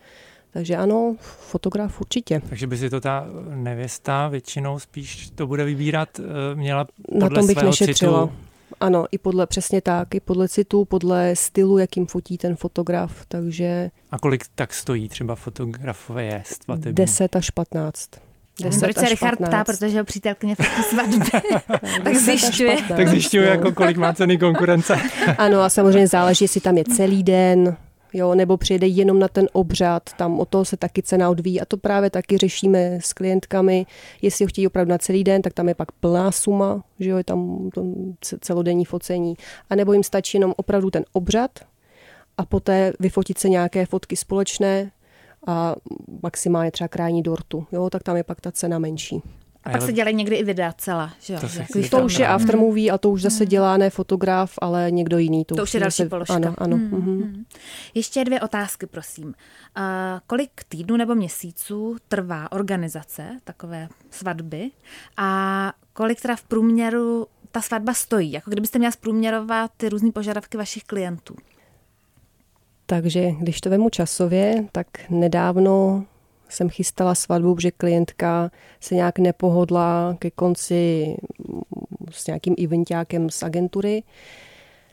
Takže 0.53 0.75
ano, 0.75 1.15
fotograf 1.19 2.01
určitě. 2.01 2.41
Takže 2.49 2.67
by 2.67 2.77
si 2.77 2.89
to 2.89 3.01
ta 3.01 3.25
nevěsta 3.55 4.27
většinou 4.27 4.79
spíš 4.79 5.29
to 5.35 5.47
bude 5.47 5.65
vybírat, 5.65 6.09
eh, 6.19 6.55
měla 6.55 6.87
podle 7.11 7.29
Na 7.29 7.35
tom 7.35 7.47
bych 7.47 7.57
svého 7.57 7.69
nešetřila. 7.69 8.27
citu. 8.27 8.37
Ano, 8.79 9.05
i 9.11 9.17
podle, 9.17 9.47
přesně 9.47 9.81
tak, 9.81 10.15
i 10.15 10.19
podle 10.19 10.47
citu, 10.49 10.85
podle 10.85 11.35
stylu, 11.35 11.77
jakým 11.77 12.05
fotí 12.05 12.37
ten 12.37 12.55
fotograf, 12.55 13.25
takže 13.27 13.91
A 14.11 14.19
kolik 14.19 14.43
tak 14.55 14.73
stojí 14.73 15.09
třeba 15.09 15.35
fotografové 15.35 16.23
je 16.23 16.43
svatební? 16.45 16.93
10 16.93 17.35
až 17.35 17.49
15. 17.49 18.09
Já 18.63 18.69
vím, 18.69 18.79
proč 18.79 18.95
se 18.95 19.09
Richard 19.09 19.37
ptá, 19.47 19.63
protože 19.63 19.99
ho 19.99 20.05
přítelkyně 20.05 20.55
fotí 20.55 20.83
svatby. 20.89 21.49
tak 22.03 22.15
zjišťuje. 22.15 22.77
Tak 22.87 23.07
zjišťuju, 23.07 23.43
jako 23.43 23.71
kolik 23.71 23.97
má 23.97 24.13
ceny 24.13 24.37
konkurence. 24.37 24.97
Ano 25.37 25.59
a 25.61 25.69
samozřejmě 25.69 26.07
záleží, 26.07 26.43
jestli 26.45 26.61
tam 26.61 26.77
je 26.77 26.83
celý 26.83 27.23
den, 27.23 27.77
jo, 28.13 28.35
nebo 28.35 28.57
přijede 28.57 28.87
jenom 28.87 29.19
na 29.19 29.27
ten 29.27 29.47
obřad, 29.53 30.03
tam 30.17 30.39
o 30.39 30.45
toho 30.45 30.65
se 30.65 30.77
taky 30.77 31.01
cena 31.01 31.29
odvíjí. 31.29 31.61
A 31.61 31.65
to 31.65 31.77
právě 31.77 32.09
taky 32.09 32.37
řešíme 32.37 32.99
s 33.01 33.13
klientkami, 33.13 33.85
jestli 34.21 34.45
ho 34.45 34.49
chtějí 34.49 34.67
opravdu 34.67 34.89
na 34.89 34.97
celý 34.97 35.23
den, 35.23 35.41
tak 35.41 35.53
tam 35.53 35.67
je 35.67 35.75
pak 35.75 35.91
plná 35.91 36.31
suma, 36.31 36.83
že 36.99 37.09
jo, 37.09 37.17
je 37.17 37.23
tam 37.23 37.69
to 37.73 37.85
celodenní 38.41 38.85
focení, 38.85 39.35
a 39.69 39.75
nebo 39.75 39.93
jim 39.93 40.03
stačí 40.03 40.37
jenom 40.37 40.53
opravdu 40.57 40.89
ten 40.89 41.05
obřad 41.13 41.51
a 42.37 42.45
poté 42.45 42.93
vyfotit 42.99 43.37
se 43.37 43.49
nějaké 43.49 43.85
fotky 43.85 44.15
společné 44.15 44.91
a 45.47 45.75
maximálně 46.23 46.71
třeba 46.71 46.87
krajní 46.87 47.23
dortu, 47.23 47.67
jo, 47.71 47.89
tak 47.89 48.03
tam 48.03 48.17
je 48.17 48.23
pak 48.23 48.41
ta 48.41 48.51
cena 48.51 48.79
menší. 48.79 49.21
A 49.63 49.69
pak 49.69 49.81
se 49.81 49.93
dělají 49.93 50.15
někdy 50.15 50.35
i 50.35 50.43
videa 50.43 50.73
celá, 50.77 51.13
že 51.19 51.33
jo? 51.33 51.39
To 51.39 51.49
se 51.49 51.59
Jako 51.59 51.97
To 51.97 52.05
už 52.05 52.19
je 52.19 52.25
dám. 52.25 52.35
aftermovie 52.35 52.91
a 52.91 52.97
to 52.97 53.09
už 53.09 53.21
zase 53.21 53.45
dělá 53.45 53.77
ne 53.77 53.89
fotograf, 53.89 54.53
ale 54.61 54.91
někdo 54.91 55.17
jiný. 55.17 55.45
To 55.45 55.55
už 55.55 55.73
je 55.73 55.79
zase- 55.79 55.79
další 55.79 56.09
položka. 56.09 56.33
Ano, 56.33 56.53
ano. 56.57 56.77
Hmm, 56.77 56.87
mhm. 56.89 57.01
hmm. 57.21 57.43
Ještě 57.93 58.25
dvě 58.25 58.41
otázky, 58.41 58.85
prosím. 58.85 59.25
Uh, 59.27 59.33
kolik 60.27 60.51
týdnů 60.69 60.97
nebo 60.97 61.15
měsíců 61.15 61.97
trvá 62.07 62.51
organizace 62.51 63.39
takové 63.43 63.87
svatby 64.11 64.71
a 65.17 65.73
kolik 65.93 66.21
teda 66.21 66.35
v 66.35 66.43
průměru 66.43 67.27
ta 67.51 67.61
svatba 67.61 67.93
stojí? 67.93 68.31
Jako 68.31 68.51
kdybyste 68.51 68.79
měla 68.79 68.91
zprůměrovat 68.91 69.71
ty 69.77 69.89
různé 69.89 70.11
požadavky 70.11 70.57
vašich 70.57 70.83
klientů. 70.83 71.35
Takže 72.85 73.31
když 73.31 73.61
to 73.61 73.69
vemu 73.69 73.89
časově, 73.89 74.65
tak 74.71 74.87
nedávno 75.09 76.05
jsem 76.53 76.69
chystala 76.69 77.15
svatbu, 77.15 77.59
že 77.59 77.71
klientka 77.71 78.51
se 78.79 78.95
nějak 78.95 79.19
nepohodla 79.19 80.15
ke 80.19 80.31
konci 80.31 81.15
s 82.11 82.27
nějakým 82.27 82.55
eventákem 82.63 83.29
z 83.29 83.43
agentury, 83.43 84.03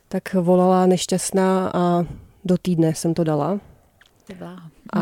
tak 0.09 0.35
volala 0.35 0.87
nešťastná 0.87 1.70
a 1.75 2.05
do 2.44 2.59
týdne 2.59 2.94
jsem 2.94 3.14
to 3.14 3.25
dala. 3.25 3.61
A 4.92 5.01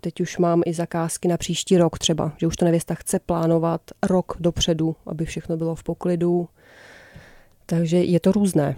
teď 0.00 0.20
už 0.20 0.38
mám 0.38 0.62
i 0.66 0.74
zakázky 0.74 1.28
na 1.28 1.36
příští 1.36 1.78
rok 1.78 1.98
třeba, 1.98 2.32
že 2.36 2.46
už 2.46 2.56
to 2.56 2.64
nevěsta 2.64 2.94
chce 2.94 3.18
plánovat 3.18 3.80
rok 4.02 4.36
dopředu, 4.40 4.96
aby 5.06 5.24
všechno 5.24 5.56
bylo 5.56 5.74
v 5.74 5.82
poklidu. 5.82 6.48
Takže 7.66 7.96
je 7.96 8.20
to 8.20 8.32
různé. 8.32 8.76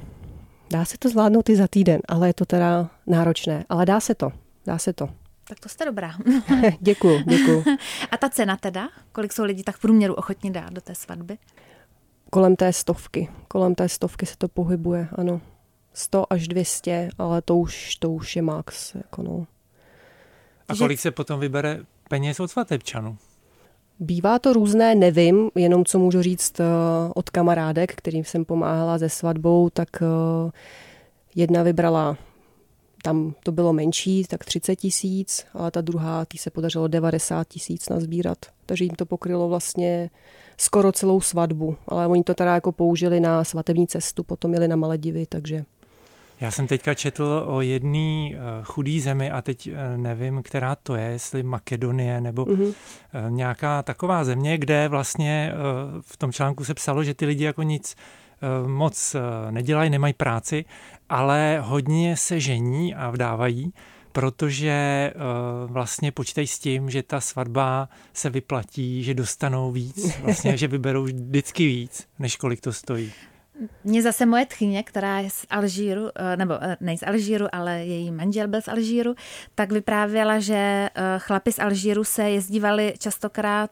Dá 0.71 0.85
se 0.85 0.99
to 0.99 1.09
zvládnout 1.09 1.49
i 1.49 1.57
za 1.57 1.69
týden, 1.69 2.01
ale 2.09 2.29
je 2.29 2.35
to 2.35 2.45
teda 2.45 2.91
náročné. 3.07 3.65
Ale 3.69 3.87
dá 3.87 4.01
se 4.01 4.15
to, 4.15 4.33
dá 4.67 4.79
se 4.79 4.93
to. 4.93 5.09
Tak 5.49 5.61
to 5.61 5.69
jste 5.69 5.85
dobrá. 5.85 6.13
děkuju, 6.81 7.23
děkuju. 7.27 7.65
A 8.11 8.17
ta 8.17 8.29
cena 8.29 8.57
teda? 8.57 8.89
Kolik 9.13 9.33
jsou 9.33 9.45
lidi 9.45 9.63
tak 9.63 9.77
v 9.77 9.81
průměru 9.81 10.15
ochotní 10.15 10.53
dát 10.53 10.73
do 10.73 10.81
té 10.81 10.95
svatby? 10.95 11.39
Kolem 12.31 12.57
té 12.57 12.73
stovky, 12.73 13.29
kolem 13.49 13.75
té 13.75 13.89
stovky 13.89 14.27
se 14.27 14.37
to 14.39 14.49
pohybuje, 14.49 15.09
ano. 15.13 15.41
100 15.93 16.33
až 16.33 16.49
200, 16.49 17.09
ale 17.19 17.43
to 17.43 17.57
už, 17.57 17.97
to 17.97 18.11
už 18.11 18.37
je 18.37 18.43
max. 18.43 18.95
Jako 18.95 19.23
no. 19.23 19.47
A 20.69 20.75
kolik 20.75 21.01
se 21.01 21.11
potom 21.11 21.41
vybere 21.41 21.81
peněz 22.09 22.41
od 22.41 22.51
svatebčanů? 22.51 23.17
Bývá 24.01 24.39
to 24.39 24.53
různé, 24.53 24.95
nevím, 24.95 25.51
jenom 25.55 25.85
co 25.85 25.99
můžu 25.99 26.23
říct 26.23 26.61
eh, 26.61 26.65
od 27.15 27.31
kamarádek, 27.31 27.95
kterým 27.95 28.25
jsem 28.25 28.45
pomáhala 28.45 28.99
se 28.99 29.09
svatbou, 29.09 29.71
tak 29.71 29.89
eh, 30.03 30.51
jedna 31.35 31.63
vybrala, 31.63 32.17
tam 33.03 33.35
to 33.43 33.53
bylo 33.53 33.73
menší, 33.73 34.25
tak 34.25 34.45
30 34.45 34.77
tisíc, 34.77 35.47
ale 35.55 35.71
ta 35.71 35.81
druhá, 35.81 36.25
tý 36.25 36.39
se 36.39 36.51
podařilo 36.51 36.89
90 36.89 37.49
tisíc 37.49 37.89
nazbírat. 37.89 38.39
Takže 38.67 38.85
jim 38.85 38.95
to 38.95 39.07
pokrylo 39.07 39.49
vlastně 39.49 40.11
skoro 40.59 40.93
celou 40.93 41.21
svatbu, 41.21 41.77
ale 41.89 42.07
oni 42.07 42.25
to 42.25 42.35
teda 42.35 42.55
jako 42.55 42.73
použili 42.73 43.21
na 43.21 43.45
svatební 43.45 43.87
cestu, 43.87 44.25
potom 44.25 44.55
jeli 44.55 44.69
na 44.69 44.77
Maledivy, 44.77 45.27
takže 45.27 45.65
Já 46.41 46.51
jsem 46.51 46.67
teďka 46.67 46.95
četl 46.95 47.45
o 47.47 47.61
jedné 47.61 48.31
chudý 48.65 49.01
zemi 49.01 49.31
a 49.31 49.43
teď 49.43 49.67
eh, 49.67 49.99
nevím, 49.99 50.43
která 50.43 50.77
to 50.77 50.95
je, 50.97 51.05
jestli 51.11 51.43
Makedonie 51.43 52.21
nebo 52.21 52.45
Mhm. 52.47 52.65
eh, 52.73 53.31
nějaká 53.31 53.83
taková 53.83 54.25
země, 54.25 54.59
kde 54.59 54.89
vlastně 54.89 55.53
eh, 55.53 55.57
v 56.01 56.17
tom 56.17 56.33
článku 56.33 56.65
se 56.65 56.75
psalo, 56.75 57.05
že 57.05 57.15
ty 57.15 57.27
lidi 57.27 57.45
jako 57.45 57.63
nic 57.63 57.97
eh, 57.99 58.28
moc 58.67 59.15
eh, 59.15 59.53
nedělají, 59.53 59.91
nemají 59.91 60.15
práci, 60.15 60.65
ale 61.09 61.59
hodně 61.63 62.17
se 62.17 62.41
žení 62.41 62.95
a 62.95 63.11
vdávají, 63.11 63.73
protože 64.13 64.71
eh, 64.71 65.15
vlastně 65.67 66.13
počítají 66.13 66.47
s 66.47 66.59
tím, 66.59 66.91
že 66.91 67.03
ta 67.03 67.21
svatba 67.21 67.89
se 68.13 68.31
vyplatí, 68.31 69.05
že 69.05 69.15
dostanou 69.15 69.73
víc, 69.73 70.19
vlastně, 70.23 70.57
že 70.57 70.69
vyberou 70.69 71.03
vždycky 71.03 71.67
víc, 71.67 72.09
než 72.19 72.37
kolik 72.37 72.61
to 72.61 72.73
stojí. 72.73 73.13
Mě 73.85 74.03
zase 74.03 74.27
moje 74.27 74.47
tchyně, 74.47 74.83
která 74.83 75.21
je 75.21 75.31
z 75.31 75.47
Alžíru, 75.51 76.09
eh, 76.15 76.37
nebo 76.37 76.55
eh, 76.61 76.77
ne 76.81 76.97
z 76.97 77.03
Alžíru, 77.03 77.47
ale 77.53 77.85
její 77.85 78.11
manžel 78.11 78.49
byl 78.49 78.63
z 78.63 78.69
Alžíru, 78.69 79.15
tak 79.55 79.73
vyprávěla, 79.73 80.39
že 80.39 80.55
eh, 80.55 81.19
chlapi 81.19 81.53
z 81.53 81.59
Alžíru 81.59 82.05
se 82.05 82.31
jezdívali 82.31 82.95
častokrát 82.99 83.71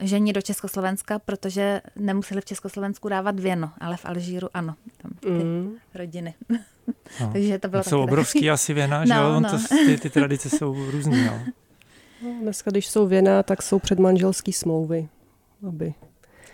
žení 0.00 0.32
do 0.32 0.42
Československa, 0.42 1.18
protože 1.18 1.80
nemuseli 1.96 2.40
v 2.40 2.44
Československu 2.44 3.08
dávat 3.08 3.40
věno, 3.40 3.72
ale 3.80 3.96
v 3.96 4.04
Alžíru 4.06 4.48
ano, 4.54 4.74
tam 5.02 5.12
ty 5.20 5.28
mm. 5.28 5.74
rodiny. 5.94 6.34
No. 6.48 6.58
Takže 7.32 7.58
to 7.58 7.68
bylo 7.68 7.82
To 7.82 7.90
jsou 7.90 8.00
taky 8.00 8.10
obrovský 8.10 8.50
asi 8.50 8.74
věna, 8.74 9.04
že 9.04 9.14
No, 9.14 9.22
jo? 9.22 9.36
On 9.36 9.42
no. 9.42 9.50
To, 9.50 9.58
ty, 9.86 9.98
ty 9.98 10.10
tradice 10.10 10.50
jsou 10.50 10.90
různý, 10.90 11.24
no. 11.24 11.40
No, 12.22 12.34
dneska, 12.42 12.70
když 12.70 12.86
jsou 12.86 13.06
věna, 13.06 13.42
tak 13.42 13.62
jsou 13.62 13.78
předmanželské 13.78 14.52
smlouvy, 14.52 15.08
aby 15.68 15.94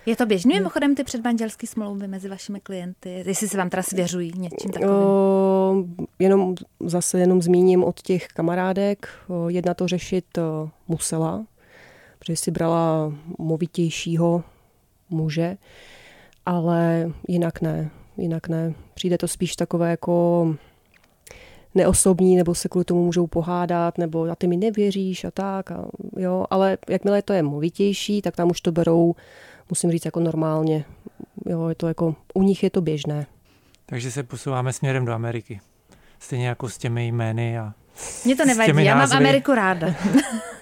Je 0.07 0.16
to 0.16 0.27
běžný 0.27 0.55
mimochodem 0.55 0.95
ty 0.95 1.05
předmanželské 1.05 1.66
smlouvy 1.66 2.09
mezi 2.09 2.29
vašimi 2.29 2.61
klienty, 2.61 3.23
jestli 3.27 3.49
se 3.49 3.59
vám 3.59 3.71
teda 3.71 3.83
svěřují 3.83 4.33
něčím 4.37 4.71
takovým? 4.71 4.95
O, 4.95 5.85
jenom 6.19 6.55
zase 6.81 7.21
jenom 7.21 7.42
zmíním 7.42 7.85
od 7.85 8.01
těch 8.01 8.27
kamarádek. 8.27 9.09
O, 9.29 9.49
jedna 9.49 9.75
to 9.75 9.88
řešit 9.88 10.38
o, 10.38 10.71
musela, 10.88 11.47
protože 12.19 12.37
si 12.37 12.51
brala 12.51 13.12
movitějšího 13.38 14.45
muže, 15.11 15.57
ale 16.47 17.11
jinak 17.29 17.61
ne, 17.61 17.90
jinak 18.16 18.49
ne. 18.49 18.75
Přijde 18.95 19.19
to 19.19 19.29
spíš 19.29 19.57
takové 19.57 19.90
jako 19.90 20.57
neosobní, 21.75 22.37
nebo 22.37 22.55
se 22.55 22.69
kvůli 22.69 22.85
tomu 22.85 23.05
můžou 23.05 23.27
pohádat, 23.27 23.99
nebo 23.99 24.25
a 24.25 24.35
ty 24.35 24.47
mi 24.47 24.57
nevěříš 24.57 25.25
a 25.25 25.31
tak. 25.31 25.71
A, 25.71 25.88
jo, 26.16 26.45
ale 26.51 26.79
jakmile 26.88 27.23
to 27.23 27.33
je 27.33 27.42
movitější, 27.42 28.23
tak 28.23 28.37
tam 28.37 28.51
už 28.51 28.61
to 28.61 28.73
berou, 28.73 29.14
musím 29.68 29.90
říct, 29.90 30.05
jako 30.05 30.20
normálně. 30.20 30.85
Jo, 31.46 31.68
je 31.68 31.74
to 31.74 31.88
jako, 31.88 32.14
u 32.35 32.42
nich 32.42 32.62
je 32.62 32.70
to 32.70 32.81
běžné. 32.81 33.26
Takže 33.87 34.11
se 34.11 34.22
posouváme 34.22 34.72
směrem 34.72 35.05
do 35.05 35.12
Ameriky. 35.12 35.61
Stejně 36.18 36.48
jako 36.48 36.68
s 36.68 36.79
těmi 36.79 37.07
jmény 37.07 37.59
a 37.59 37.74
Mně 38.24 38.37
to 38.37 38.44
nevadí, 38.44 38.85
já 38.85 38.96
mám 38.96 39.12
Ameriku 39.12 39.55
ráda. 39.55 39.87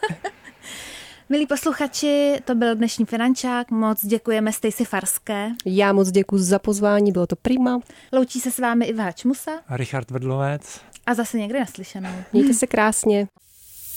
Milí 1.29 1.47
posluchači, 1.47 2.37
to 2.45 2.55
byl 2.55 2.75
dnešní 2.75 3.05
Finančák. 3.05 3.71
Moc 3.71 4.07
děkujeme 4.07 4.53
Stacey 4.53 4.87
Farské. 4.87 5.51
Já 5.65 5.93
moc 5.93 6.11
děkuji 6.11 6.39
za 6.39 6.59
pozvání, 6.59 7.13
bylo 7.13 7.27
to 7.27 7.37
prima. 7.37 7.81
Loučí 8.13 8.41
se 8.41 8.51
s 8.51 8.59
vámi 8.59 8.85
Iva 8.85 9.13
Čmusa. 9.13 9.51
A 9.69 9.77
Richard 9.77 10.11
Vrdlovec. 10.11 10.81
A 11.07 11.15
zase 11.15 11.39
někde 11.39 11.61
naslyšenou. 11.61 12.11
Mějte 12.33 12.55
se 12.55 12.67
krásně. 12.67 13.29